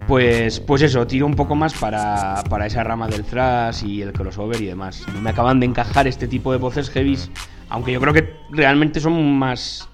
Pues, 0.08 0.60
pues 0.60 0.82
eso, 0.82 1.06
tiro 1.08 1.26
un 1.26 1.36
poco 1.36 1.56
más 1.56 1.74
para, 1.74 2.44
para 2.50 2.68
esa 2.68 2.84
rama 2.84 3.08
del 3.08 3.24
thrash 3.24 3.84
y 3.84 4.04
el 4.04 4.14
crossover 4.14 4.62
y 4.62 4.68
demás. 4.68 5.04
No 5.14 5.20
me 5.20 5.32
acaban 5.32 5.60
de 5.60 5.66
encajar 5.66 6.08
este 6.08 6.28
tipo 6.28 6.52
de 6.52 6.60
voces 6.60 6.90
heavies, 6.90 7.32
aunque 7.70 7.92
yo 7.92 8.00
creo 8.00 8.14
que 8.14 8.36
realmente 8.52 9.00
son 9.00 9.38
más 9.38 9.90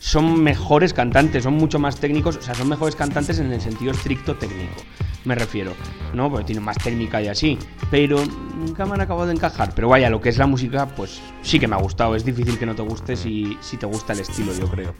son 0.00 0.42
mejores 0.42 0.94
cantantes, 0.94 1.44
son 1.44 1.54
mucho 1.54 1.78
más 1.78 1.96
técnicos, 1.96 2.38
o 2.38 2.42
sea, 2.42 2.54
son 2.54 2.68
mejores 2.68 2.96
cantantes 2.96 3.38
en 3.38 3.52
el 3.52 3.60
sentido 3.60 3.92
estricto 3.92 4.34
técnico, 4.34 4.82
me 5.26 5.34
refiero, 5.34 5.74
¿no? 6.14 6.30
Porque 6.30 6.46
tienen 6.46 6.64
más 6.64 6.78
técnica 6.78 7.20
y 7.20 7.28
así, 7.28 7.58
pero 7.90 8.18
nunca 8.56 8.86
me 8.86 8.94
han 8.94 9.02
acabado 9.02 9.26
de 9.26 9.34
encajar. 9.34 9.72
Pero 9.74 9.90
vaya, 9.90 10.08
lo 10.08 10.18
que 10.18 10.30
es 10.30 10.38
la 10.38 10.46
música, 10.46 10.86
pues 10.86 11.20
sí 11.42 11.60
que 11.60 11.68
me 11.68 11.76
ha 11.76 11.78
gustado, 11.78 12.16
es 12.16 12.24
difícil 12.24 12.58
que 12.58 12.64
no 12.64 12.74
te 12.74 12.80
guste 12.80 13.14
si, 13.14 13.58
si 13.60 13.76
te 13.76 13.84
gusta 13.84 14.14
el 14.14 14.20
estilo, 14.20 14.54
yo 14.54 14.66
creo. 14.68 14.94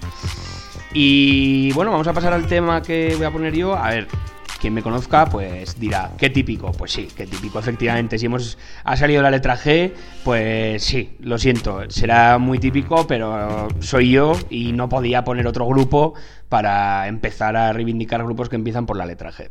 Y 0.93 1.73
bueno, 1.73 1.93
vamos 1.93 2.07
a 2.07 2.13
pasar 2.13 2.35
al 2.35 2.47
tema 2.47 2.83
que 2.83 3.15
voy 3.17 3.25
a 3.25 3.31
poner 3.31 3.55
yo. 3.55 3.75
A 3.75 3.89
ver, 3.89 4.07
quien 4.61 4.75
me 4.75 4.83
conozca, 4.83 5.27
pues 5.27 5.81
dirá, 5.81 6.13
qué 6.19 6.31
típico. 6.31 6.71
Pues 6.73 6.93
sí, 6.93 7.09
qué 7.17 7.27
típico, 7.27 7.59
efectivamente. 7.59 8.19
Si 8.19 8.27
hemos 8.27 8.59
ha 8.85 8.97
salido 8.97 9.23
la 9.23 9.31
letra 9.31 9.57
G, 9.57 9.93
pues 10.23 10.85
sí, 10.85 11.17
lo 11.21 11.39
siento, 11.39 11.91
será 11.91 12.39
muy 12.39 12.59
típico, 12.59 13.07
pero 13.07 13.69
soy 13.81 14.11
yo 14.11 14.33
y 14.51 14.73
no 14.73 14.89
podía 14.89 15.25
poner 15.25 15.47
otro 15.47 15.67
grupo 15.67 16.15
para 16.49 17.09
empezar 17.09 17.57
a 17.57 17.73
reivindicar 17.73 18.23
grupos 18.23 18.49
que 18.49 18.57
empiezan 18.57 18.87
por 18.87 18.97
la 18.97 19.07
letra 19.07 19.33
G. 19.33 19.51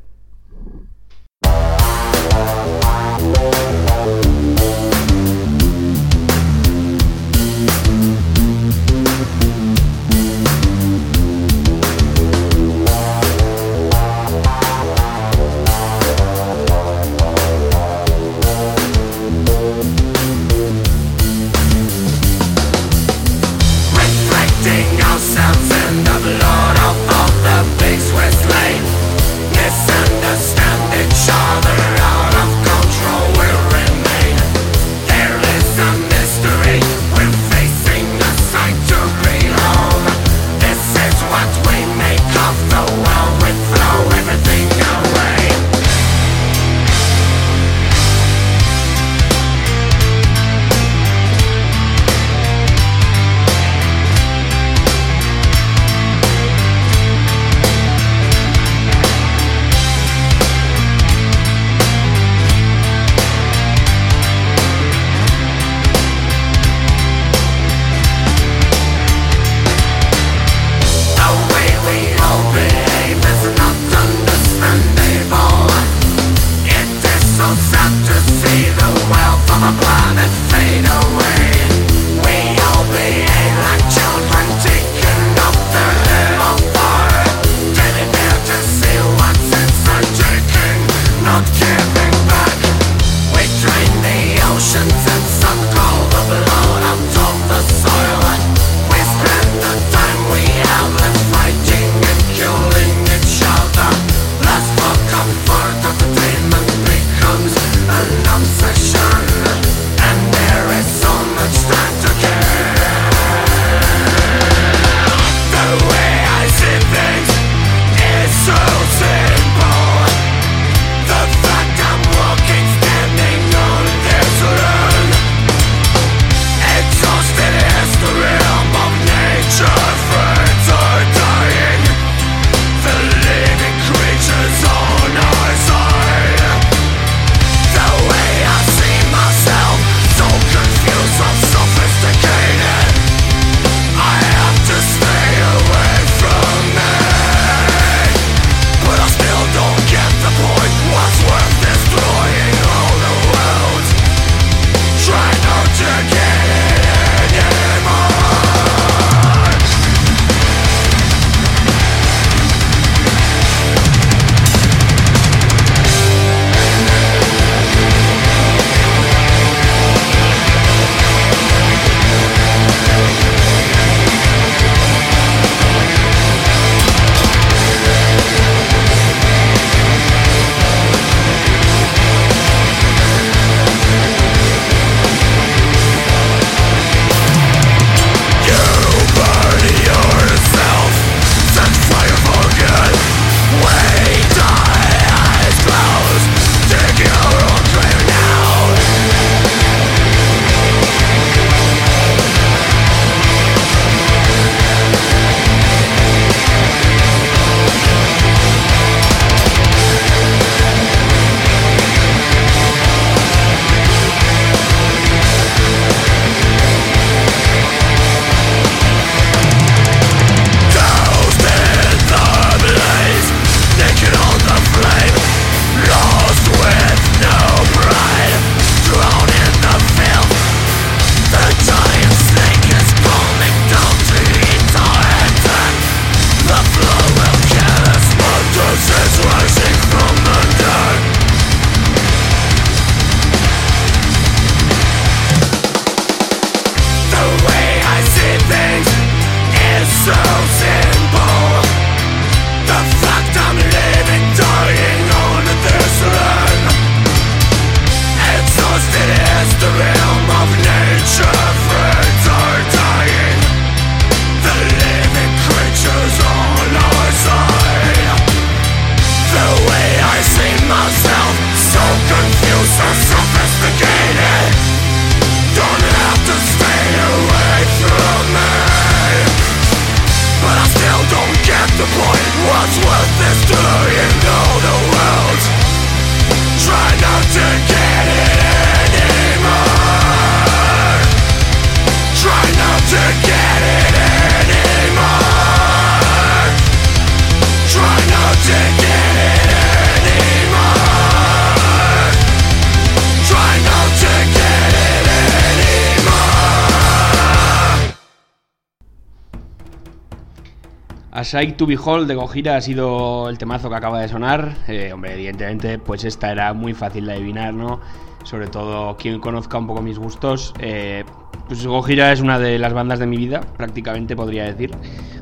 Sight 311.29 311.57
to 311.57 311.67
Behold 311.67 312.07
de 312.07 312.15
Gojira 312.15 312.55
ha 312.55 312.61
sido 312.61 313.29
el 313.29 313.37
temazo 313.37 313.69
que 313.69 313.75
acaba 313.75 314.01
de 314.01 314.07
sonar. 314.07 314.55
Eh, 314.67 314.91
hombre, 314.91 315.13
evidentemente, 315.13 315.77
pues 315.77 316.03
esta 316.03 316.31
era 316.31 316.55
muy 316.55 316.73
fácil 316.73 317.05
de 317.05 317.13
adivinar, 317.13 317.53
¿no? 317.53 317.79
Sobre 318.23 318.47
todo 318.47 318.97
quien 318.97 319.19
conozca 319.19 319.59
un 319.59 319.67
poco 319.67 319.83
mis 319.83 319.99
gustos. 319.99 320.55
Eh, 320.57 321.03
pues 321.47 321.67
Gojira 321.67 322.11
es 322.11 322.21
una 322.21 322.39
de 322.39 322.57
las 322.57 322.73
bandas 322.73 322.97
de 322.97 323.05
mi 323.05 323.15
vida, 323.15 323.41
prácticamente 323.41 324.15
podría 324.15 324.45
decir. 324.45 324.71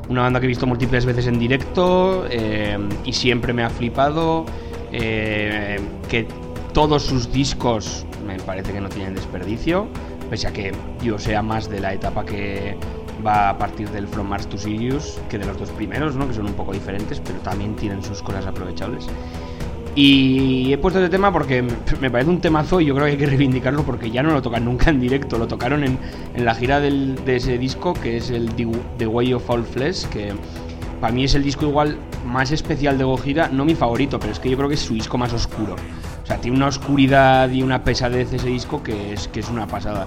Una 0.08 0.22
banda 0.22 0.40
que 0.40 0.46
he 0.46 0.48
visto 0.48 0.66
múltiples 0.66 1.04
veces 1.04 1.26
en 1.26 1.38
directo 1.38 2.24
eh, 2.30 2.78
y 3.04 3.12
siempre 3.12 3.52
me 3.52 3.62
ha 3.62 3.68
flipado. 3.68 4.46
que 4.90 6.26
todos 6.72 7.02
sus 7.02 7.30
discos 7.30 8.06
me 8.26 8.38
parece 8.38 8.72
que 8.72 8.80
no 8.80 8.88
tienen 8.88 9.14
desperdicio, 9.14 9.88
pese 10.30 10.46
a 10.46 10.54
que 10.54 10.72
yo 11.02 11.18
sea 11.18 11.42
más 11.42 11.68
de 11.68 11.80
la 11.80 11.92
etapa 11.92 12.24
que 12.24 12.78
va 13.26 13.50
a 13.50 13.58
partir 13.58 13.88
del 13.90 14.06
From 14.08 14.28
Mars 14.28 14.46
to 14.48 14.56
Sirius 14.58 15.18
que 15.28 15.38
de 15.38 15.46
los 15.46 15.58
dos 15.58 15.70
primeros, 15.70 16.14
¿no? 16.16 16.26
que 16.28 16.34
son 16.34 16.46
un 16.46 16.54
poco 16.54 16.72
diferentes, 16.72 17.20
pero 17.20 17.38
también 17.40 17.74
tienen 17.76 18.02
sus 18.02 18.22
cosas 18.22 18.46
aprovechables. 18.46 19.06
Y 19.94 20.72
he 20.72 20.78
puesto 20.78 21.00
este 21.00 21.10
tema 21.10 21.32
porque 21.32 21.64
me 22.00 22.10
parece 22.10 22.30
un 22.30 22.40
temazo 22.40 22.80
y 22.80 22.86
yo 22.86 22.94
creo 22.94 23.06
que 23.06 23.12
hay 23.12 23.18
que 23.18 23.26
reivindicarlo 23.26 23.82
porque 23.82 24.10
ya 24.10 24.22
no 24.22 24.30
lo 24.30 24.40
tocan 24.42 24.64
nunca 24.64 24.90
en 24.90 25.00
directo, 25.00 25.38
lo 25.38 25.48
tocaron 25.48 25.82
en, 25.82 25.98
en 26.34 26.44
la 26.44 26.54
gira 26.54 26.78
del- 26.78 27.16
de 27.24 27.36
ese 27.36 27.58
disco 27.58 27.94
que 27.94 28.16
es 28.16 28.30
el 28.30 28.50
The, 28.54 29.06
Way 29.06 29.34
of 29.34 29.50
All 29.50 29.64
Flesh, 29.64 30.04
que 30.06 30.32
para 31.00 31.12
mí 31.12 31.24
es 31.24 31.34
el 31.34 31.42
disco 31.42 31.64
igual 31.66 31.96
más 32.24 32.52
especial 32.52 32.96
de 32.98 33.04
Gojira, 33.04 33.48
no 33.48 33.64
mi 33.64 33.74
favorito, 33.74 34.20
pero 34.20 34.32
es 34.32 34.38
que 34.38 34.50
yo 34.50 34.56
creo 34.56 34.68
que 34.68 34.74
es 34.76 34.80
su 34.82 34.94
disco 34.94 35.18
más 35.18 35.32
oscuro. 35.32 35.74
O 36.22 36.26
sea, 36.26 36.36
tiene 36.40 36.56
una 36.58 36.66
oscuridad 36.66 37.50
y 37.50 37.62
una 37.62 37.82
pesadez 37.82 38.32
ese 38.32 38.48
disco 38.48 38.82
que 38.82 39.14
es, 39.14 39.26
que 39.28 39.40
es 39.40 39.48
una 39.48 39.66
pasada. 39.66 40.06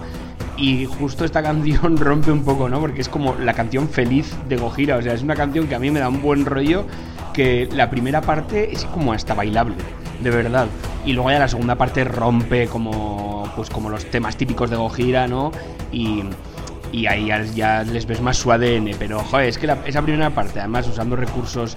Y 0.62 0.86
justo 0.86 1.26
esta 1.26 1.42
canción 1.42 1.98
rompe 1.98 2.32
un 2.32 2.46
poco, 2.46 2.70
¿no? 2.70 2.80
Porque 2.80 3.02
es 3.02 3.10
como 3.10 3.34
la 3.36 3.54
canción 3.54 3.90
feliz 3.90 4.32
de 4.48 4.58
Gojira. 4.58 4.98
O 4.98 5.02
sea, 5.02 5.14
es 5.14 5.24
una 5.24 5.36
canción 5.36 5.68
que 5.68 5.74
a 5.74 5.80
mí 5.80 5.90
me 5.90 6.00
da 6.00 6.08
un 6.08 6.22
buen 6.22 6.46
rollo. 6.46 6.86
Que 7.34 7.68
la 7.72 7.90
primera 7.90 8.22
parte 8.22 8.72
es 8.72 8.86
como 8.86 9.14
hasta 9.14 9.34
bailable, 9.34 9.76
de 10.22 10.30
verdad. 10.30 10.68
Y 11.06 11.14
luego 11.14 11.32
ya 11.32 11.40
la 11.40 11.48
segunda 11.48 11.76
parte 11.76 12.04
rompe 12.04 12.68
como, 12.68 13.52
pues 13.56 13.70
como 13.70 13.90
los 13.90 14.06
temas 14.06 14.38
típicos 14.38 14.70
de 14.70 14.76
Gojira, 14.76 15.28
¿no? 15.28 15.52
Y, 15.92 16.24
y 16.92 17.08
ahí 17.08 17.32
ya, 17.56 17.84
les 17.84 18.06
ves 18.06 18.22
más 18.22 18.38
su 18.38 18.52
ADN. 18.52 18.92
Pero, 19.00 19.20
joder, 19.20 19.48
es 19.48 19.58
que 19.58 19.74
esa 19.86 20.02
primera 20.02 20.30
parte, 20.30 20.60
además 20.60 20.88
usando 20.88 21.16
recursos 21.16 21.76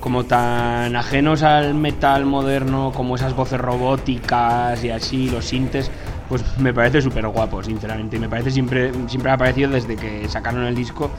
como 0.00 0.24
tan 0.24 0.94
ajenos 0.94 1.42
al 1.42 1.74
metal 1.74 2.26
moderno, 2.26 2.92
como 2.94 3.16
esas 3.16 3.34
voces 3.34 3.60
robóticas 3.60 4.84
y 4.84 4.90
así, 4.90 5.30
los 5.30 5.46
sintes, 5.46 5.90
pues 6.28 6.42
me 6.58 6.72
parece 6.72 7.00
súper 7.00 7.26
guapo, 7.28 7.62
sinceramente. 7.62 8.18
Me 8.18 8.28
parece 8.28 8.50
siempre, 8.50 8.92
siempre 9.08 9.30
ha 9.30 9.36
parecido 9.36 9.70
desde 9.70 9.96
que 9.96 10.28
sacaron 10.28 10.64
el 10.64 10.74
disco, 10.74 11.10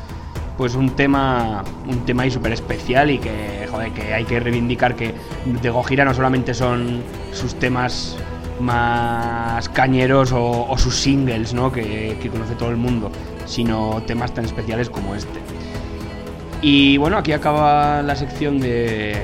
pues 0.57 0.75
un 0.75 0.95
tema, 0.95 1.63
un 1.87 2.05
tema 2.05 2.23
ahí 2.23 2.31
súper 2.31 2.51
especial 2.53 3.11
y 3.11 3.19
que, 3.19 3.67
joder, 3.69 3.91
que 3.91 4.13
hay 4.13 4.25
que 4.25 4.39
reivindicar 4.39 4.95
que 4.95 5.13
de 5.45 5.69
Gojira 5.69 6.03
no 6.03 6.13
solamente 6.13 6.53
son 6.53 7.01
sus 7.31 7.55
temas 7.55 8.17
más 8.59 9.69
cañeros 9.69 10.31
o, 10.31 10.67
o 10.67 10.77
sus 10.77 10.95
singles, 10.95 11.53
¿no? 11.53 11.71
Que, 11.71 12.17
que 12.21 12.29
conoce 12.29 12.55
todo 12.55 12.71
el 12.71 12.77
mundo, 12.77 13.11
sino 13.45 14.01
temas 14.07 14.33
tan 14.33 14.45
especiales 14.45 14.89
como 14.89 15.13
este. 15.13 15.39
Y 16.61 16.97
bueno, 16.97 17.17
aquí 17.17 17.33
acaba 17.33 18.01
la 18.01 18.15
sección 18.15 18.59
de, 18.59 19.15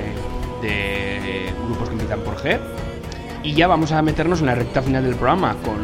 de 0.62 1.52
grupos 1.66 1.88
que 1.88 1.94
empiezan 1.94 2.20
por 2.20 2.36
G. 2.36 2.60
Y 3.44 3.52
ya 3.52 3.66
vamos 3.66 3.92
a 3.92 4.00
meternos 4.00 4.40
en 4.40 4.46
la 4.46 4.54
recta 4.54 4.80
final 4.80 5.04
del 5.04 5.16
programa, 5.16 5.54
con 5.62 5.76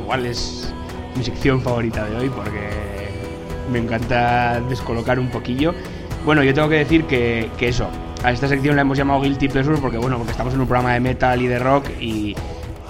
igual 0.00 0.24
es 0.24 0.72
mi 1.14 1.22
sección 1.22 1.60
favorita 1.60 2.06
de 2.06 2.16
hoy 2.16 2.30
porque 2.30 2.70
me 3.70 3.80
encanta 3.80 4.62
descolocar 4.62 5.18
un 5.18 5.28
poquillo. 5.28 5.74
Bueno, 6.24 6.42
yo 6.42 6.54
tengo 6.54 6.70
que 6.70 6.76
decir 6.76 7.04
que, 7.04 7.50
eso, 7.60 7.86
a 8.24 8.32
esta 8.32 8.48
sección 8.48 8.76
la 8.76 8.82
hemos 8.82 8.96
llamado 8.96 9.20
Guilty 9.20 9.48
Pleasure 9.48 9.76
porque 9.76 9.98
bueno, 9.98 10.16
porque 10.16 10.32
estamos 10.32 10.54
en 10.54 10.60
un 10.60 10.66
programa 10.66 10.94
de 10.94 11.00
metal 11.00 11.42
y 11.42 11.48
de 11.48 11.58
rock 11.58 11.90
y, 12.00 12.34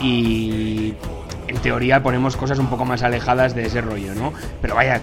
y 0.00 0.94
en 1.48 1.56
teoría 1.56 2.00
ponemos 2.00 2.36
cosas 2.36 2.60
un 2.60 2.68
poco 2.68 2.84
más 2.84 3.02
alejadas 3.02 3.56
de 3.56 3.66
ese 3.66 3.80
rollo, 3.80 4.14
¿no? 4.14 4.32
Pero 4.60 4.76
vaya, 4.76 5.00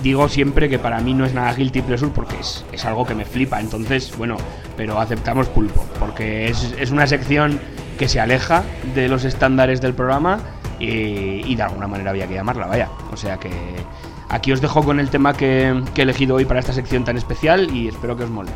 digo 0.00 0.28
siempre 0.28 0.68
que 0.68 0.78
para 0.78 1.00
mí 1.00 1.12
no 1.12 1.24
es 1.24 1.34
nada 1.34 1.52
guilty 1.54 1.82
pleasure 1.82 2.12
porque 2.14 2.38
es, 2.38 2.64
es 2.70 2.84
algo 2.84 3.04
que 3.04 3.16
me 3.16 3.24
flipa. 3.24 3.60
Entonces, 3.60 4.16
bueno, 4.16 4.36
pero 4.76 5.00
aceptamos 5.00 5.48
pulpo, 5.48 5.84
porque 5.98 6.48
es, 6.48 6.72
es 6.78 6.92
una 6.92 7.08
sección 7.08 7.58
que 8.00 8.08
se 8.08 8.18
aleja 8.18 8.64
de 8.94 9.08
los 9.08 9.26
estándares 9.26 9.82
del 9.82 9.92
programa 9.92 10.40
y, 10.78 11.54
de 11.54 11.62
alguna 11.62 11.86
manera 11.86 12.08
había 12.08 12.26
que 12.26 12.32
llamarla, 12.32 12.66
vaya. 12.66 12.88
O 13.12 13.16
sea 13.18 13.36
que 13.36 13.50
aquí 14.30 14.52
os 14.52 14.62
dejo 14.62 14.82
con 14.82 15.00
el 15.00 15.10
tema 15.10 15.34
que, 15.34 15.84
que 15.94 16.00
he 16.00 16.04
elegido 16.04 16.36
hoy 16.36 16.46
para 16.46 16.60
esta 16.60 16.72
sección 16.72 17.04
tan 17.04 17.18
especial 17.18 17.68
y 17.76 17.88
espero 17.88 18.16
que 18.16 18.24
os 18.24 18.30
mole. 18.30 18.52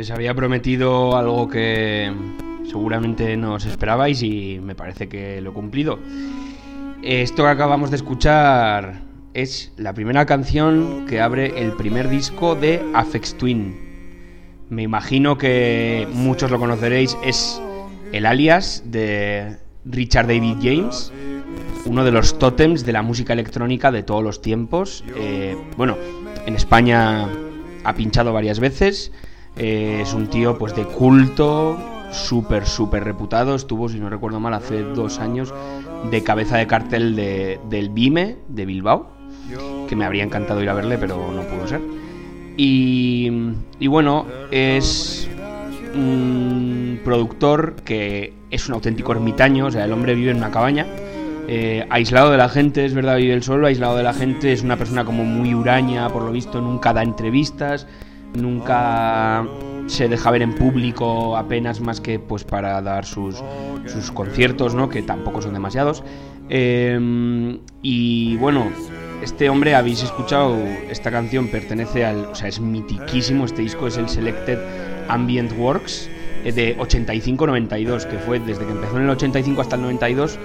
Pues 0.00 0.10
había 0.12 0.32
prometido 0.32 1.14
algo 1.14 1.46
que 1.46 2.10
seguramente 2.64 3.36
no 3.36 3.56
os 3.56 3.66
esperabais 3.66 4.22
y 4.22 4.58
me 4.58 4.74
parece 4.74 5.10
que 5.10 5.42
lo 5.42 5.50
he 5.50 5.52
cumplido. 5.52 5.98
Esto 7.02 7.42
que 7.42 7.50
acabamos 7.50 7.90
de 7.90 7.96
escuchar 7.96 9.02
es 9.34 9.74
la 9.76 9.92
primera 9.92 10.24
canción 10.24 11.04
que 11.06 11.20
abre 11.20 11.52
el 11.62 11.72
primer 11.72 12.08
disco 12.08 12.54
de 12.54 12.82
Afex 12.94 13.36
Twin. 13.36 13.76
Me 14.70 14.80
imagino 14.84 15.36
que 15.36 16.08
muchos 16.14 16.50
lo 16.50 16.58
conoceréis, 16.58 17.18
es 17.22 17.60
el 18.12 18.24
alias 18.24 18.84
de 18.86 19.58
Richard 19.84 20.28
David 20.28 20.56
James, 20.62 21.12
uno 21.84 22.04
de 22.04 22.10
los 22.10 22.38
tótems 22.38 22.86
de 22.86 22.92
la 22.94 23.02
música 23.02 23.34
electrónica 23.34 23.92
de 23.92 24.02
todos 24.02 24.24
los 24.24 24.40
tiempos. 24.40 25.04
Eh, 25.14 25.58
bueno, 25.76 25.98
en 26.46 26.56
España 26.56 27.28
ha 27.84 27.94
pinchado 27.94 28.32
varias 28.32 28.60
veces, 28.60 29.12
eh, 29.62 30.00
es 30.00 30.14
un 30.14 30.28
tío 30.28 30.56
pues 30.56 30.74
de 30.74 30.84
culto, 30.84 31.76
súper, 32.10 32.66
súper 32.66 33.04
reputado. 33.04 33.54
Estuvo, 33.54 33.88
si 33.90 34.00
no 34.00 34.08
recuerdo 34.08 34.40
mal, 34.40 34.54
hace 34.54 34.82
dos 34.82 35.18
años 35.18 35.52
de 36.10 36.22
cabeza 36.22 36.56
de 36.56 36.66
cartel 36.66 37.14
de, 37.14 37.60
del 37.68 37.90
BIME 37.90 38.38
de 38.48 38.64
Bilbao, 38.64 39.08
que 39.86 39.96
me 39.96 40.06
habría 40.06 40.24
encantado 40.24 40.62
ir 40.62 40.70
a 40.70 40.74
verle, 40.74 40.96
pero 40.96 41.30
no 41.30 41.42
pudo 41.42 41.68
ser. 41.68 41.80
Y, 42.56 43.30
y 43.78 43.86
bueno, 43.86 44.26
es 44.50 45.28
un 45.94 47.00
productor 47.04 47.76
que 47.84 48.32
es 48.50 48.66
un 48.68 48.74
auténtico 48.74 49.12
ermitaño, 49.12 49.66
o 49.66 49.70
sea, 49.70 49.84
el 49.84 49.92
hombre 49.92 50.14
vive 50.14 50.30
en 50.30 50.38
una 50.38 50.50
cabaña. 50.50 50.86
eh, 51.52 51.84
aislado 51.90 52.30
de 52.30 52.36
la 52.36 52.48
gente, 52.48 52.84
es 52.84 52.94
verdad, 52.94 53.16
vive 53.16 53.34
el 53.34 53.42
solo, 53.42 53.66
aislado 53.66 53.96
de 53.96 54.04
la 54.04 54.12
gente, 54.12 54.52
es 54.52 54.62
una 54.62 54.76
persona 54.76 55.04
como 55.04 55.24
muy 55.24 55.52
huraña, 55.52 56.08
por 56.08 56.22
lo 56.22 56.30
visto, 56.30 56.60
nunca 56.60 56.92
da 56.92 57.02
entrevistas, 57.02 57.88
nunca 58.34 59.46
se 59.86 60.08
deja 60.08 60.30
ver 60.30 60.42
en 60.42 60.54
público 60.54 61.36
apenas 61.36 61.80
más 61.80 62.00
que 62.00 62.18
pues 62.18 62.44
para 62.44 62.80
dar 62.80 63.04
sus, 63.04 63.42
sus 63.86 64.10
conciertos, 64.12 64.74
¿no? 64.74 64.88
que 64.88 65.02
tampoco 65.02 65.42
son 65.42 65.52
demasiados. 65.52 66.04
Eh, 66.48 67.58
y 67.82 68.36
bueno, 68.36 68.66
este 69.22 69.50
hombre, 69.50 69.74
habéis 69.74 70.02
escuchado, 70.02 70.56
esta 70.88 71.10
canción 71.10 71.48
pertenece 71.48 72.04
al, 72.04 72.26
o 72.26 72.34
sea, 72.34 72.48
es 72.48 72.60
mitiquísimo, 72.60 73.44
este 73.44 73.62
disco 73.62 73.86
es 73.86 73.98
el 73.98 74.08
Selected 74.08 74.58
Ambient 75.08 75.52
Works 75.58 76.08
eh, 76.44 76.52
de 76.52 76.78
85-92, 76.78 78.06
que 78.06 78.18
fue 78.18 78.40
desde 78.40 78.64
que 78.64 78.72
empezó 78.72 78.96
en 78.96 79.02
el 79.04 79.10
85 79.10 79.60
hasta 79.60 79.76
el 79.76 79.82
92, 79.82 80.38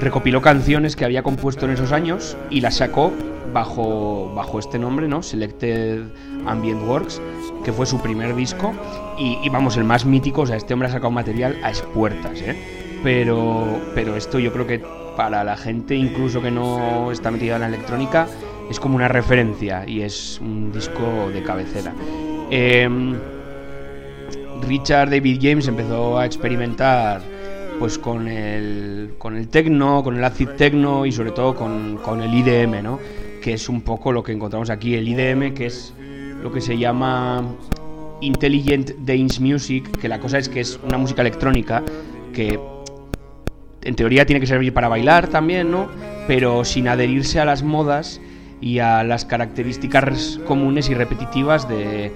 recopiló 0.00 0.42
canciones 0.42 0.96
que 0.96 1.04
había 1.04 1.22
compuesto 1.22 1.66
en 1.66 1.72
esos 1.72 1.92
años 1.92 2.36
y 2.50 2.60
las 2.60 2.76
sacó 2.76 3.12
bajo, 3.52 4.32
bajo 4.34 4.58
este 4.58 4.78
nombre, 4.78 5.08
¿no? 5.08 5.22
Selected 5.22 6.02
Ambient 6.46 6.82
Works, 6.86 7.20
que 7.64 7.72
fue 7.72 7.86
su 7.86 8.00
primer 8.00 8.34
disco 8.34 8.74
y, 9.18 9.48
vamos, 9.48 9.76
el 9.76 9.84
más 9.84 10.04
mítico, 10.04 10.42
o 10.42 10.46
sea, 10.46 10.56
este 10.56 10.74
hombre 10.74 10.88
ha 10.88 10.92
sacado 10.92 11.10
material 11.10 11.56
a 11.62 11.70
expuertas, 11.70 12.40
¿eh? 12.42 12.56
Pero, 13.02 13.80
pero 13.94 14.16
esto 14.16 14.38
yo 14.38 14.52
creo 14.52 14.66
que 14.66 14.82
para 15.16 15.44
la 15.44 15.56
gente 15.56 15.94
incluso 15.94 16.42
que 16.42 16.50
no 16.50 17.10
está 17.10 17.30
metida 17.30 17.54
en 17.54 17.62
la 17.62 17.68
electrónica 17.68 18.26
es 18.70 18.80
como 18.80 18.96
una 18.96 19.08
referencia 19.08 19.84
y 19.86 20.02
es 20.02 20.38
un 20.40 20.72
disco 20.72 21.30
de 21.32 21.42
cabecera. 21.42 21.94
Em, 22.50 23.16
Richard 24.66 25.10
David 25.10 25.38
James 25.40 25.68
empezó 25.68 26.18
a 26.18 26.26
experimentar 26.26 27.22
pues 27.78 27.98
con 27.98 28.28
el, 28.28 29.14
con 29.18 29.36
el 29.36 29.48
techno, 29.48 30.02
con 30.02 30.16
el 30.16 30.24
acid 30.24 30.50
techno 30.56 31.06
y 31.06 31.12
sobre 31.12 31.30
todo 31.32 31.54
con, 31.54 31.98
con 31.98 32.22
el 32.22 32.32
IDM, 32.32 32.82
¿no? 32.82 32.98
que 33.42 33.52
es 33.52 33.68
un 33.68 33.82
poco 33.82 34.10
lo 34.10 34.22
que 34.22 34.32
encontramos 34.32 34.70
aquí, 34.70 34.94
el 34.94 35.06
IDM, 35.06 35.54
que 35.54 35.66
es 35.66 35.94
lo 36.42 36.50
que 36.50 36.60
se 36.60 36.76
llama 36.76 37.44
Intelligent 38.20 38.90
Dance 39.04 39.40
Music, 39.40 39.98
que 40.00 40.08
la 40.08 40.18
cosa 40.18 40.38
es 40.38 40.48
que 40.48 40.60
es 40.60 40.80
una 40.82 40.98
música 40.98 41.22
electrónica 41.22 41.84
que 42.32 42.58
en 43.82 43.94
teoría 43.94 44.26
tiene 44.26 44.40
que 44.40 44.46
servir 44.46 44.74
para 44.74 44.88
bailar 44.88 45.28
también, 45.28 45.70
¿no? 45.70 45.88
Pero 46.26 46.64
sin 46.64 46.88
adherirse 46.88 47.38
a 47.38 47.44
las 47.44 47.62
modas 47.62 48.20
y 48.60 48.80
a 48.80 49.04
las 49.04 49.24
características 49.24 50.40
comunes 50.44 50.90
y 50.90 50.94
repetitivas 50.94 51.68
de, 51.68 52.10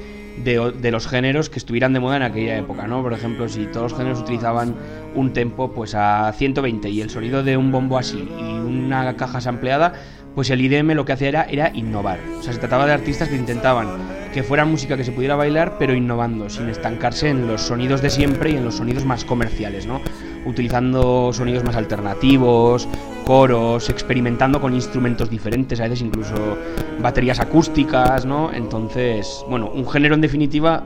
de, 0.45 0.91
los 0.91 1.07
géneros 1.07 1.51
que 1.51 1.59
estuvieran 1.59 1.93
de 1.93 2.01
moda 2.01 2.17
en 2.17 2.23
aquella 2.23 2.57
época, 2.59 2.87
¿no? 2.87 3.03
Por 3.03 3.13
ejemplo, 3.13 3.49
si 3.49 3.67
todos 3.67 3.91
los 3.91 3.99
géneros 3.99 4.21
utilizaban 4.21 4.75
un 5.15 5.33
tempo 5.33 5.73
pues 5.73 5.95
a 5.95 6.33
120 6.33 6.89
y 6.91 7.01
el 7.01 7.11
sonido 7.11 7.43
de 7.43 7.57
un 7.57 7.73
bombo 7.73 7.99
así 7.99 8.19
y 8.19 8.43
una 8.43 9.17
caja 9.17 9.41
sampleada, 9.41 9.95
pues 10.35 10.51
el 10.51 10.61
IDM 10.61 10.93
lo 10.93 11.05
que 11.05 11.13
hacía 11.13 11.29
era, 11.29 11.43
era 11.45 11.71
innovar. 11.75 12.19
O 12.39 12.43
sea, 12.43 12.53
se 12.53 12.59
trataba 12.59 12.87
de 12.87 12.93
artistas 12.93 13.29
que 13.29 13.37
intentaban 13.37 13.89
que 14.33 14.43
fuera 14.43 14.65
música 14.65 14.97
que 14.97 15.05
se 15.05 15.13
pudiera 15.13 15.35
bailar, 15.35 15.77
pero 15.79 15.95
innovando, 15.95 16.49
sin 16.49 16.69
estancarse 16.69 17.29
en 17.29 17.47
los 17.47 17.63
sonidos 17.63 18.01
de 18.01 18.11
siempre 18.11 18.51
y 18.51 18.57
en 18.57 18.65
los 18.65 18.77
sonidos 18.77 19.05
más 19.05 19.25
comerciales, 19.25 19.87
¿no? 19.87 20.01
Utilizando 20.45 21.33
sonidos 21.33 21.65
más 21.65 21.77
alternativos, 21.77 22.89
coros, 23.31 23.89
experimentando 23.89 24.61
con 24.61 24.75
instrumentos 24.75 25.31
diferentes, 25.31 25.79
a 25.79 25.85
veces 25.85 26.03
incluso 26.03 26.59
baterías 27.01 27.39
acústicas, 27.39 28.27
¿no? 28.27 28.53
Entonces, 28.53 29.45
bueno, 29.49 29.71
un 29.73 29.89
género 29.89 30.17
en 30.17 30.21
definitiva 30.21 30.83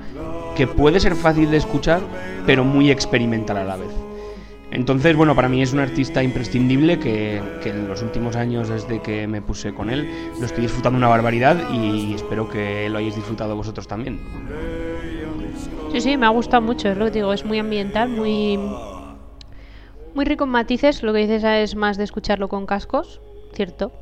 que 0.54 0.66
puede 0.66 1.00
ser 1.00 1.14
fácil 1.14 1.50
de 1.50 1.56
escuchar, 1.56 2.02
pero 2.44 2.62
muy 2.62 2.90
experimental 2.90 3.56
a 3.56 3.64
la 3.64 3.76
vez. 3.76 3.88
Entonces, 4.70 5.16
bueno, 5.16 5.34
para 5.34 5.48
mí 5.48 5.62
es 5.62 5.72
un 5.72 5.78
artista 5.78 6.22
imprescindible 6.22 6.98
que, 6.98 7.40
que, 7.62 7.70
en 7.70 7.88
los 7.88 8.02
últimos 8.02 8.36
años, 8.36 8.68
desde 8.68 9.00
que 9.00 9.26
me 9.26 9.40
puse 9.40 9.72
con 9.72 9.88
él, 9.88 10.06
lo 10.38 10.44
estoy 10.44 10.64
disfrutando 10.64 10.98
una 10.98 11.08
barbaridad 11.08 11.56
y 11.72 12.12
espero 12.12 12.50
que 12.50 12.90
lo 12.90 12.98
hayáis 12.98 13.16
disfrutado 13.16 13.56
vosotros 13.56 13.88
también. 13.88 14.20
Sí, 15.92 16.00
sí, 16.02 16.18
me 16.18 16.26
ha 16.26 16.28
gustado 16.28 16.60
mucho, 16.60 16.90
es 16.90 17.12
digo, 17.14 17.32
es 17.32 17.42
muy 17.46 17.58
ambiental, 17.58 18.10
muy, 18.10 18.58
muy 20.14 20.24
rico 20.24 20.44
en 20.44 20.50
matices, 20.50 21.02
lo 21.02 21.12
que 21.12 21.20
dices 21.20 21.44
es 21.44 21.76
más 21.76 21.96
de 21.96 22.04
escucharlo 22.04 22.48
con 22.48 22.66
cascos, 22.66 23.20
cierto. 23.52 23.92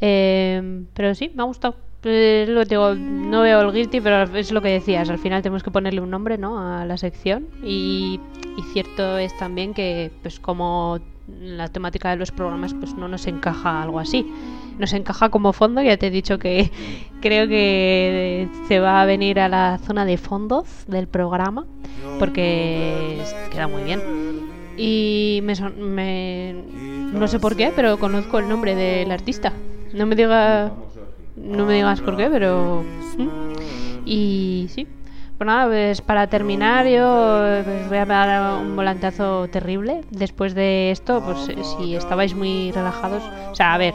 Eh, 0.00 0.84
pero 0.94 1.14
sí, 1.14 1.30
me 1.34 1.42
ha 1.42 1.46
gustado. 1.46 1.76
Eh, 2.04 2.46
lo 2.48 2.64
digo, 2.64 2.94
no 2.94 3.42
veo 3.42 3.60
el 3.60 3.72
guilty, 3.72 4.00
pero 4.00 4.22
es 4.36 4.52
lo 4.52 4.62
que 4.62 4.68
decías, 4.68 5.10
al 5.10 5.18
final 5.18 5.42
tenemos 5.42 5.64
que 5.64 5.72
ponerle 5.72 6.00
un 6.00 6.10
nombre 6.10 6.38
¿no? 6.38 6.58
a 6.58 6.84
la 6.84 6.96
sección 6.96 7.48
y, 7.64 8.20
y 8.56 8.62
cierto 8.72 9.18
es 9.18 9.36
también 9.36 9.74
que 9.74 10.12
pues 10.22 10.38
como 10.38 11.00
la 11.40 11.66
temática 11.68 12.10
de 12.10 12.16
los 12.16 12.30
programas 12.30 12.72
pues 12.72 12.94
no 12.94 13.08
nos 13.08 13.26
encaja 13.26 13.82
algo 13.82 13.98
así 13.98 14.26
nos 14.78 14.92
encaja 14.94 15.28
como 15.28 15.52
fondo 15.52 15.82
ya 15.82 15.96
te 15.96 16.06
he 16.06 16.10
dicho 16.10 16.38
que 16.38 16.70
creo 17.20 17.48
que 17.48 18.48
se 18.66 18.80
va 18.80 19.02
a 19.02 19.04
venir 19.04 19.38
a 19.40 19.48
la 19.48 19.78
zona 19.78 20.04
de 20.04 20.16
fondos 20.16 20.84
del 20.86 21.06
programa 21.06 21.66
porque 22.18 23.18
queda 23.50 23.68
muy 23.68 23.82
bien 23.82 24.00
y 24.78 25.40
me, 25.42 25.56
son, 25.56 25.94
me 25.94 26.54
no 27.12 27.26
sé 27.26 27.40
por 27.40 27.56
qué 27.56 27.72
pero 27.74 27.98
conozco 27.98 28.38
el 28.38 28.48
nombre 28.48 28.74
del 28.74 29.10
artista. 29.10 29.52
No 29.92 30.06
me 30.06 30.14
diga 30.14 30.72
no 31.36 31.66
me 31.66 31.74
digas 31.74 32.00
por 32.00 32.16
qué 32.16 32.28
pero 32.30 32.84
y 34.06 34.68
sí. 34.70 34.86
Pues 35.36 35.46
nada, 35.46 35.66
pues 35.66 36.00
para 36.00 36.26
terminar 36.26 36.86
yo 36.86 37.62
pues 37.64 37.88
voy 37.88 37.98
a 37.98 38.06
dar 38.06 38.60
un 38.60 38.74
volantazo 38.74 39.48
terrible. 39.48 40.00
Después 40.10 40.54
de 40.54 40.90
esto, 40.90 41.22
pues 41.22 41.56
si 41.76 41.94
estabais 41.94 42.34
muy 42.34 42.72
relajados, 42.72 43.22
o 43.52 43.54
sea, 43.54 43.74
a 43.74 43.78
ver, 43.78 43.94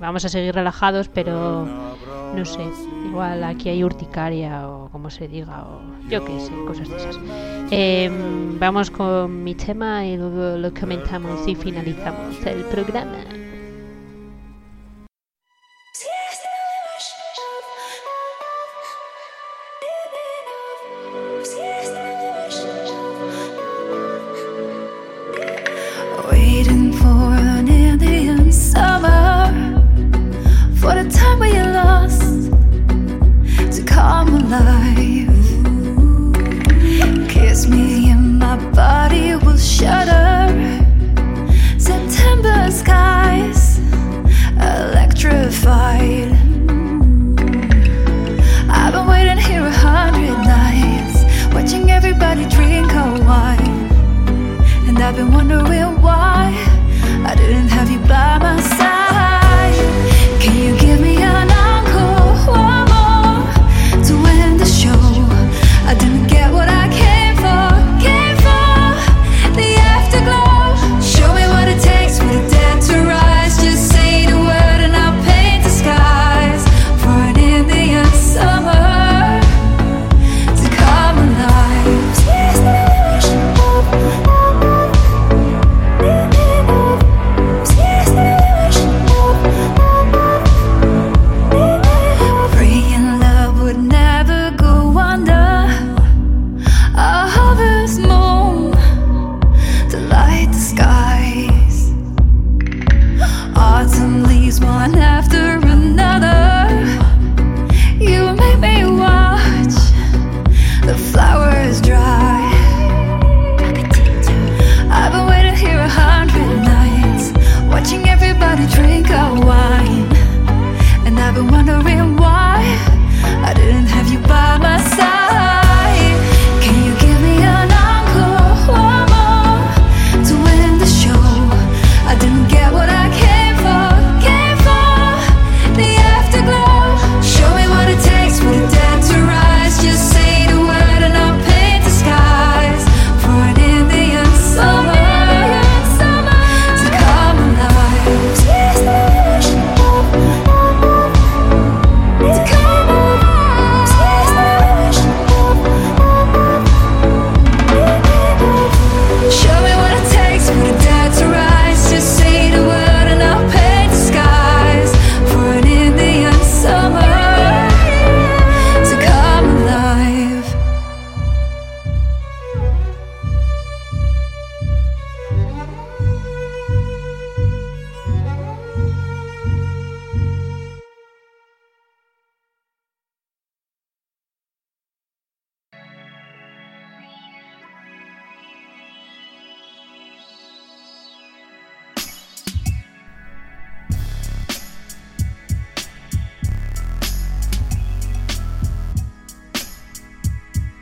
vamos 0.00 0.24
a 0.24 0.28
seguir 0.28 0.54
relajados, 0.54 1.08
pero 1.08 1.66
no 2.34 2.44
sé, 2.44 2.62
igual 3.06 3.44
aquí 3.44 3.68
hay 3.68 3.82
urticaria 3.84 4.68
o 4.68 4.88
como 4.90 5.10
se 5.10 5.28
diga, 5.28 5.62
o 5.62 5.80
yo 6.08 6.24
qué 6.24 6.40
sé, 6.40 6.52
cosas 6.66 6.88
de 6.88 6.96
esas. 6.96 7.18
Eh, 7.70 8.10
vamos 8.58 8.90
con 8.90 9.42
mi 9.44 9.54
tema 9.54 10.04
y 10.06 10.16
luego 10.16 10.58
lo 10.58 10.72
comentamos 10.72 11.46
y 11.46 11.54
finalizamos 11.54 12.44
el 12.46 12.64
programa. 12.64 13.18
Waiting 26.30 26.92
for 26.92 27.32
an 27.34 27.68
Indian 27.68 28.52
summer 28.52 29.19
Kiss 37.28 37.68
me 37.68 38.10
and 38.10 38.40
my 38.40 38.56
body 38.72 39.36
will 39.36 39.56
shudder 39.56 40.48
September 41.78 42.68
skies 42.72 43.78
Electrified 44.58 46.39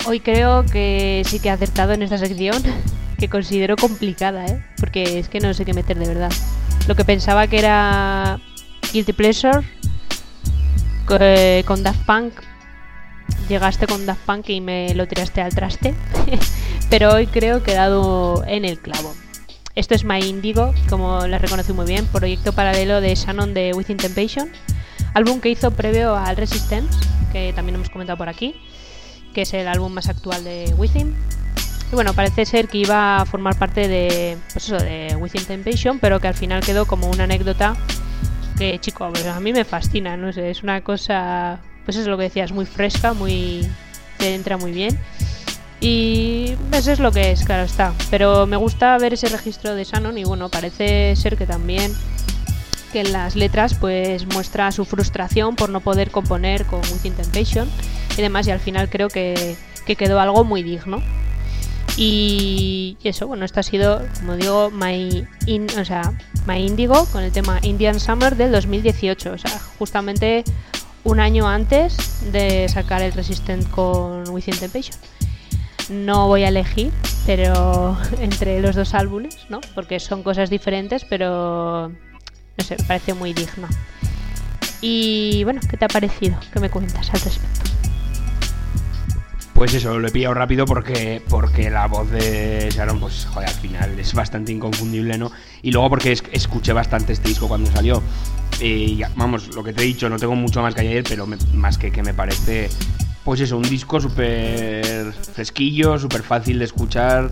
hoy 0.09 0.21
creo 0.21 0.65
que 0.65 1.23
sí 1.27 1.39
que 1.39 1.49
he 1.49 1.51
acertado 1.51 1.93
en 1.93 2.03
esta 2.03 2.17
sección, 2.17 2.63
que 3.19 3.29
considero 3.29 3.77
complicada, 3.77 4.47
¿eh? 4.47 4.65
Porque 4.81 5.19
es 5.19 5.29
que 5.29 5.39
no 5.39 5.53
sé 5.53 5.67
qué 5.67 5.75
meter 5.75 5.99
de 5.99 6.09
verdad. 6.09 6.33
Lo 6.87 6.95
que 6.95 7.05
pensaba 7.05 7.47
que 7.47 7.59
era 7.59 8.41
Guilty 8.93 9.13
Pleasure 9.13 9.61
eh, 11.21 11.63
con 11.67 11.83
Daft 11.83 12.07
Punk, 12.07 12.33
llegaste 13.51 13.87
con 13.87 14.07
Daft 14.07 14.25
Punk 14.25 14.49
y 14.49 14.63
me 14.63 14.95
lo 14.95 15.07
tiraste 15.07 15.43
al 15.43 15.55
traste. 15.55 15.95
Pero 16.91 17.13
hoy 17.13 17.27
creo 17.27 17.63
que 17.63 17.73
he 17.73 17.77
dado 17.77 18.45
en 18.47 18.65
el 18.65 18.79
clavo. 18.79 19.15
Esto 19.75 19.95
es 19.95 20.05
My 20.05 20.21
Indigo, 20.21 20.73
como 20.89 21.27
la 21.27 21.39
reconocí 21.39 21.75
muy 21.75 21.87
bien, 21.87 22.07
proyecto 22.07 22.53
paralelo 22.53 23.03
de 23.03 23.15
Shannon 23.15 23.53
de 23.53 23.75
Within 23.75 23.99
Temptation, 23.99 24.51
álbum 25.13 25.41
que 25.41 25.51
hizo 25.51 25.71
previo 25.71 26.17
al 26.17 26.37
Resistance, 26.37 26.89
que 27.31 27.53
también 27.53 27.77
hemos 27.77 27.91
comentado 27.91 28.17
por 28.17 28.29
aquí, 28.29 28.57
que 29.35 29.43
es 29.43 29.55
el 29.55 29.69
álbum 29.69 29.93
más 29.93 30.09
actual 30.09 30.45
de 30.45 30.75
Within. 30.77 31.15
Y 31.91 31.95
bueno, 31.95 32.13
parece 32.13 32.45
ser 32.45 32.69
que 32.69 32.79
iba 32.79 33.17
a 33.17 33.25
formar 33.25 33.59
parte 33.59 33.89
de, 33.89 34.37
pues 34.53 34.67
eso, 34.67 34.77
de 34.77 35.17
Within 35.17 35.45
Temptation, 35.45 35.99
pero 35.99 36.21
que 36.21 36.29
al 36.29 36.35
final 36.35 36.63
quedó 36.63 36.87
como 36.87 37.09
una 37.09 37.25
anécdota 37.25 37.77
que, 38.59 38.79
chico, 38.81 39.09
pues 39.11 39.25
a 39.27 39.41
mí 39.41 39.53
me 39.53 39.65
fascina, 39.65 40.17
no 40.17 40.33
sé, 40.33 40.51
es 40.51 40.63
una 40.63 40.83
cosa, 40.83 41.61
pues 41.85 41.97
es 41.97 42.07
lo 42.07 42.17
que 42.19 42.25
decías, 42.25 42.53
muy 42.53 42.67
fresca, 42.67 43.15
muy, 43.15 43.67
te 44.19 44.35
entra 44.35 44.57
muy 44.57 44.73
bien. 44.73 44.99
Y 45.81 46.57
eso 46.73 46.91
es 46.91 46.99
lo 46.99 47.13
que 47.13 47.31
es, 47.31 47.45
claro 47.45 47.63
está. 47.63 47.95
Pero 48.11 48.47
me 48.47 48.57
gusta 48.57 48.99
ver 48.99 49.15
ese 49.15 49.29
registro 49.29 49.75
de 49.75 49.85
Shannon 49.85 50.19
y 50.19 50.25
bueno, 50.25 50.49
parece 50.49 51.15
ser 51.15 51.37
que 51.37 51.47
también 51.47 51.95
que 52.93 53.01
en 53.01 53.13
las 53.13 53.37
letras 53.37 53.75
pues 53.75 54.27
muestra 54.27 54.73
su 54.73 54.85
frustración 54.85 55.57
por 55.57 55.69
no 55.69 55.81
poder 55.81 56.11
componer 56.11 56.65
con 56.65 56.81
Within 56.93 57.13
Temptation 57.15 57.69
y 58.19 58.23
demás 58.23 58.47
y 58.47 58.51
al 58.51 58.61
final 58.61 58.91
creo 58.91 59.09
que, 59.09 59.57
que 59.87 59.97
quedó 59.97 60.21
algo 60.21 60.45
muy 60.45 60.63
digno. 60.63 61.03
Y 61.97 62.97
eso, 63.03 63.27
bueno, 63.27 63.45
esto 63.45 63.59
ha 63.59 63.65
sido, 63.65 64.07
como 64.21 64.37
digo, 64.37 64.71
My, 64.71 65.27
in, 65.47 65.67
o 65.81 65.85
sea, 65.85 66.13
My 66.47 66.65
Indigo 66.65 67.07
con 67.07 67.25
el 67.25 67.33
tema 67.33 67.59
Indian 67.63 67.99
Summer 67.99 68.37
del 68.37 68.53
2018, 68.53 69.33
o 69.33 69.39
sea, 69.39 69.59
justamente 69.79 70.45
un 71.03 71.19
año 71.19 71.49
antes 71.49 72.31
de 72.31 72.69
sacar 72.69 73.03
el 73.03 73.13
Resistant 73.13 73.69
con 73.71 74.29
Within 74.29 74.57
Temptation 74.59 74.97
no 75.89 76.27
voy 76.27 76.45
a 76.45 76.49
elegir, 76.49 76.93
pero 77.27 77.97
entre 78.21 78.61
los 78.61 78.77
dos 78.77 78.95
álbumes, 78.95 79.37
¿no? 79.49 79.61
Porque 79.75 80.01
son 80.01 80.23
cosas 80.23 80.51
diferentes, 80.51 81.05
pero 81.05 81.89
no 81.89 82.65
sé, 82.65 82.77
me 82.79 82.85
parece 82.85 83.15
muy 83.15 83.33
digno. 83.33 83.69
Y 84.81 85.43
bueno, 85.45 85.61
¿qué 85.69 85.77
te 85.77 85.85
ha 85.85 85.89
parecido? 85.89 86.39
¿Qué 86.53 86.61
me 86.61 86.71
cuentas 86.71 87.09
al 87.11 87.21
respecto? 87.21 87.88
Pues 89.59 89.75
eso, 89.75 89.99
lo 89.99 90.07
he 90.07 90.13
pillado 90.13 90.35
rápido 90.35 90.67
porque, 90.67 91.21
porque 91.29 91.69
la 91.69 91.89
voz 91.89 92.09
de 92.13 92.69
Sharon, 92.71 93.01
pues 93.01 93.27
joder, 93.27 93.49
al 93.49 93.55
final 93.57 93.99
es 93.99 94.15
bastante 94.15 94.53
inconfundible, 94.53 95.19
¿no? 95.19 95.33
Y 95.63 95.73
luego 95.73 95.91
porque 95.91 96.13
es, 96.13 96.23
escuché 96.31 96.73
bastante 96.73 97.13
este 97.13 97.29
disco 97.29 97.49
cuando 97.49 97.69
salió. 97.69 98.01
Y 98.61 99.01
vamos, 99.17 99.53
lo 99.57 99.65
que 99.65 99.73
te 99.73 99.83
he 99.83 99.85
dicho, 99.85 100.09
no 100.09 100.17
tengo 100.17 100.37
mucho 100.37 100.63
más 100.63 100.77
que 100.77 100.83
ayer, 100.83 101.03
pero 101.03 101.27
más 101.55 101.77
que 101.77 101.91
que 101.91 102.05
me 102.05 102.15
parece 102.15 102.71
pues 103.25 103.41
eso, 103.41 103.57
un 103.57 103.69
disco 103.69 104.01
súper 104.01 105.13
fresquillo, 105.13 105.99
súper 105.99 106.23
fácil 106.23 106.61
de 106.61 106.65
escuchar, 106.65 107.29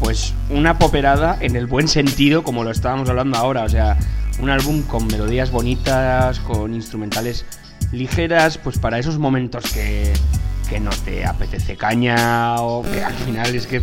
pues 0.00 0.32
una 0.48 0.78
poperada 0.78 1.36
en 1.42 1.56
el 1.56 1.66
buen 1.66 1.88
sentido, 1.88 2.42
como 2.42 2.64
lo 2.64 2.70
estábamos 2.70 3.10
hablando 3.10 3.36
ahora, 3.36 3.64
o 3.64 3.68
sea, 3.68 3.98
un 4.40 4.48
álbum 4.48 4.80
con 4.80 5.06
melodías 5.08 5.50
bonitas, 5.50 6.40
con 6.40 6.72
instrumentales 6.72 7.44
ligeras, 7.92 8.56
pues 8.56 8.78
para 8.78 8.98
esos 8.98 9.18
momentos 9.18 9.70
que, 9.70 10.14
que 10.68 10.80
no 10.80 10.90
te 11.04 11.24
apetece 11.24 11.76
caña 11.76 12.56
o 12.56 12.82
que 12.82 13.02
al 13.02 13.14
final 13.14 13.54
es 13.54 13.66
que 13.66 13.82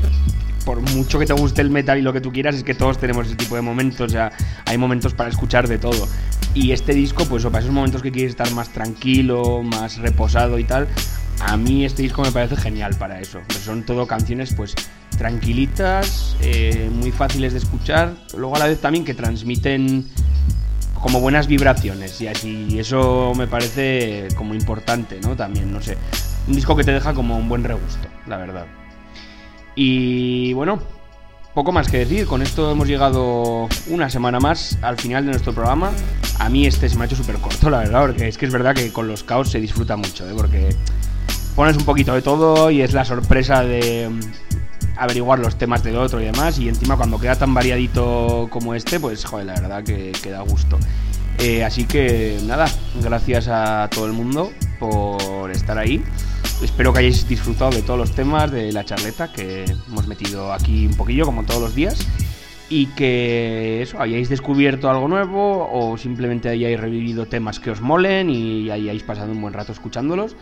por 0.66 0.82
mucho 0.82 1.20
que 1.20 1.26
te 1.26 1.34
guste 1.34 1.62
el 1.62 1.70
metal 1.70 1.98
y 1.98 2.02
lo 2.02 2.14
que 2.14 2.22
tú 2.22 2.32
quieras, 2.32 2.56
es 2.56 2.64
que 2.64 2.74
todos 2.74 2.98
tenemos 2.98 3.28
ese 3.28 3.36
tipo 3.36 3.56
de 3.56 3.62
momentos, 3.62 4.08
o 4.08 4.10
sea, 4.10 4.32
hay 4.66 4.78
momentos 4.78 5.14
para 5.14 5.30
escuchar 5.30 5.68
de 5.68 5.78
todo. 5.78 6.08
Y 6.54 6.72
este 6.72 6.94
disco, 6.94 7.26
pues 7.26 7.44
para 7.44 7.60
esos 7.60 7.72
momentos 7.72 8.02
que 8.02 8.12
quieres 8.12 8.32
estar 8.32 8.50
más 8.52 8.70
tranquilo, 8.70 9.62
más 9.64 9.98
reposado 9.98 10.60
y 10.60 10.64
tal, 10.64 10.88
a 11.42 11.58
mí 11.58 11.84
este 11.84 12.04
disco 12.04 12.22
me 12.22 12.32
parece 12.32 12.56
genial 12.56 12.96
para 12.98 13.20
eso. 13.20 13.40
Son 13.64 13.84
todo 13.84 14.08
canciones 14.08 14.54
pues 14.54 14.76
tranquilitas, 15.18 16.36
eh, 16.42 16.90
muy 16.94 17.12
fáciles 17.12 17.54
de 17.54 17.60
escuchar, 17.60 18.14
luego 18.38 18.56
a 18.56 18.60
la 18.60 18.68
vez 18.68 18.80
también 18.80 19.04
que 19.04 19.14
transmiten 19.14 20.08
como 21.02 21.20
buenas 21.20 21.48
vibraciones 21.48 22.22
y 22.22 22.28
así 22.28 22.80
eso 22.80 23.34
me 23.36 23.46
parece 23.46 24.30
como 24.36 24.54
importante, 24.54 25.20
¿no? 25.22 25.36
También, 25.36 25.72
no 25.72 25.82
sé, 25.82 25.98
un 26.48 26.56
disco 26.56 26.76
que 26.76 26.84
te 26.84 26.92
deja 26.92 27.14
como 27.14 27.38
un 27.38 27.50
buen 27.50 27.64
regusto, 27.64 28.08
la 28.28 28.38
verdad. 28.38 28.66
Y 29.76 30.54
bueno, 30.54 30.80
poco 31.54 31.72
más 31.72 31.88
que 31.88 32.00
decir, 32.00 32.26
con 32.26 32.42
esto 32.42 32.72
hemos 32.72 32.88
llegado 32.88 33.68
una 33.88 34.10
semana 34.10 34.40
más 34.40 34.78
al 34.82 34.98
final 34.98 35.26
de 35.26 35.32
nuestro 35.32 35.54
programa. 35.54 35.92
A 36.40 36.50
mí 36.50 36.66
este 36.66 36.90
se 36.90 36.98
me 36.98 37.04
ha 37.04 37.06
hecho 37.06 37.16
súper 37.16 37.38
corto, 37.38 37.70
la 37.70 37.80
verdad, 37.80 38.02
porque 38.02 38.28
es 38.28 38.38
que 38.38 38.46
es 38.46 38.52
verdad 38.52 38.76
que 38.76 38.92
con 38.92 39.08
los 39.08 39.24
caos 39.24 39.50
se 39.50 39.60
disfruta 39.60 39.96
mucho, 39.96 40.28
¿eh? 40.28 40.34
porque 40.36 40.76
pones 41.56 41.78
un 41.78 41.86
poquito 41.86 42.14
de 42.14 42.22
todo 42.22 42.72
y 42.72 42.82
es 42.82 42.94
la 42.94 43.06
sorpresa 43.06 43.64
de 43.64 44.10
mm, 44.10 44.20
averiguar 44.98 45.40
los 45.40 45.56
temas 45.58 45.84
del 45.84 45.98
otro 45.98 46.22
y 46.22 46.26
demás. 46.26 46.58
Y 46.60 46.70
encima 46.70 46.98
cuando 46.98 47.20
queda 47.20 47.36
tan 47.36 47.54
variadito 47.54 48.48
como 48.50 48.74
este, 48.74 49.00
pues 49.00 49.24
joder, 49.26 49.46
la 49.46 49.54
verdad 49.54 49.84
que, 49.84 50.12
queda 50.24 50.42
gusto. 50.42 50.80
Eh, 51.40 51.64
así 51.64 51.86
que 51.86 52.40
nada, 52.46 52.66
gracias 53.02 53.48
a 53.48 53.90
todo 53.92 54.06
el 54.06 54.14
mundo 54.14 54.52
por 54.80 55.52
estar 55.52 55.78
ahí. 55.78 56.04
Espero 56.64 56.94
que 56.94 57.00
hayáis 57.00 57.28
disfrutado 57.28 57.72
de 57.72 57.82
todos 57.82 58.00
los 58.00 58.12
temas 58.12 58.50
de 58.50 58.72
la 58.72 58.86
charleta 58.86 59.32
que 59.32 59.66
hemos 59.90 60.08
metido 60.08 60.54
aquí 60.54 60.88
un 60.88 60.94
poquillo, 60.96 61.26
como 61.26 61.44
todos 61.44 61.62
los 61.62 61.76
días. 61.76 62.00
Y 62.70 62.88
que 62.88 63.82
eso, 63.82 64.02
hayáis 64.02 64.30
descubierto 64.30 64.90
algo 64.90 65.08
nuevo 65.08 65.70
o 65.72 65.98
simplemente 65.98 66.50
hayáis 66.50 66.80
revivido 66.80 67.26
temas 67.26 67.60
que 67.60 67.72
os 67.72 67.82
molen 67.82 68.30
y 68.30 68.72
hayáis 68.72 69.04
pasado 69.04 69.32
un 69.32 69.42
buen 69.42 69.54
rato 69.54 69.74
escuchándolos 69.74 70.36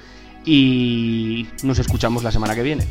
y 0.45 1.47
nos 1.63 1.79
escuchamos 1.79 2.23
la 2.23 2.31
semana 2.31 2.55
que 2.55 2.63
viene. 2.63 2.85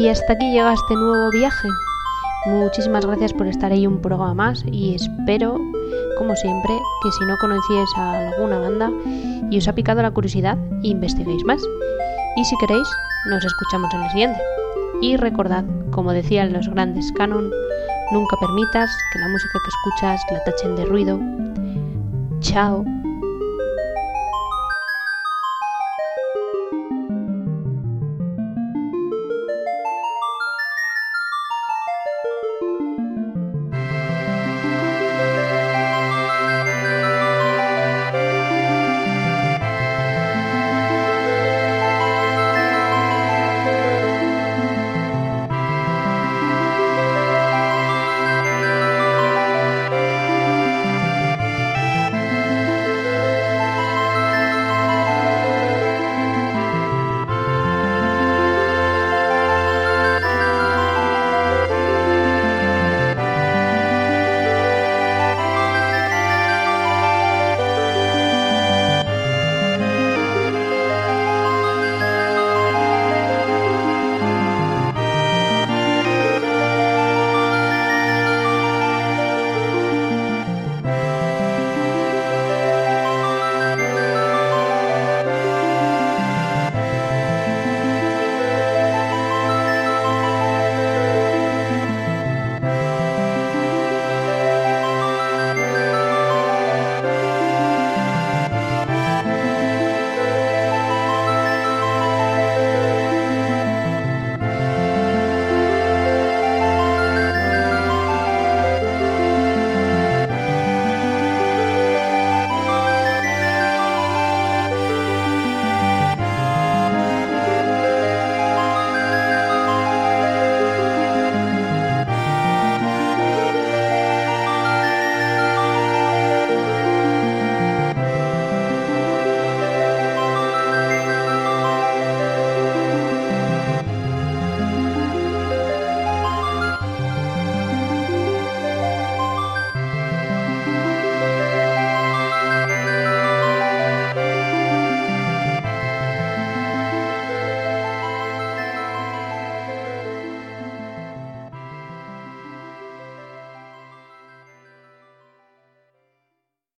Y 0.00 0.08
hasta 0.08 0.32
aquí 0.32 0.50
llega 0.50 0.72
este 0.72 0.94
nuevo 0.94 1.30
viaje. 1.30 1.68
Muchísimas 2.46 3.04
gracias 3.04 3.34
por 3.34 3.46
estar 3.46 3.70
ahí 3.70 3.86
un 3.86 4.00
programa 4.00 4.32
más 4.32 4.64
y 4.72 4.94
espero, 4.94 5.60
como 6.16 6.34
siempre, 6.36 6.72
que 7.02 7.12
si 7.12 7.24
no 7.26 7.36
conocíais 7.36 7.90
a 7.98 8.30
alguna 8.30 8.60
banda 8.60 8.90
y 9.50 9.58
os 9.58 9.68
ha 9.68 9.74
picado 9.74 10.00
la 10.00 10.10
curiosidad, 10.10 10.56
investiguéis 10.82 11.44
más. 11.44 11.62
Y 12.36 12.44
si 12.46 12.56
queréis, 12.56 12.88
nos 13.28 13.44
escuchamos 13.44 13.92
en 13.92 14.00
el 14.00 14.10
siguiente. 14.10 14.40
Y 15.02 15.18
recordad, 15.18 15.66
como 15.90 16.14
decían 16.14 16.54
los 16.54 16.66
grandes 16.70 17.12
canon, 17.12 17.50
nunca 18.10 18.38
permitas 18.40 18.90
que 19.12 19.18
la 19.18 19.28
música 19.28 19.58
que 19.62 19.68
escuchas 19.68 20.22
la 20.32 20.44
tachen 20.44 20.76
de 20.76 20.84
ruido. 20.86 21.20
Chao. 22.40 22.86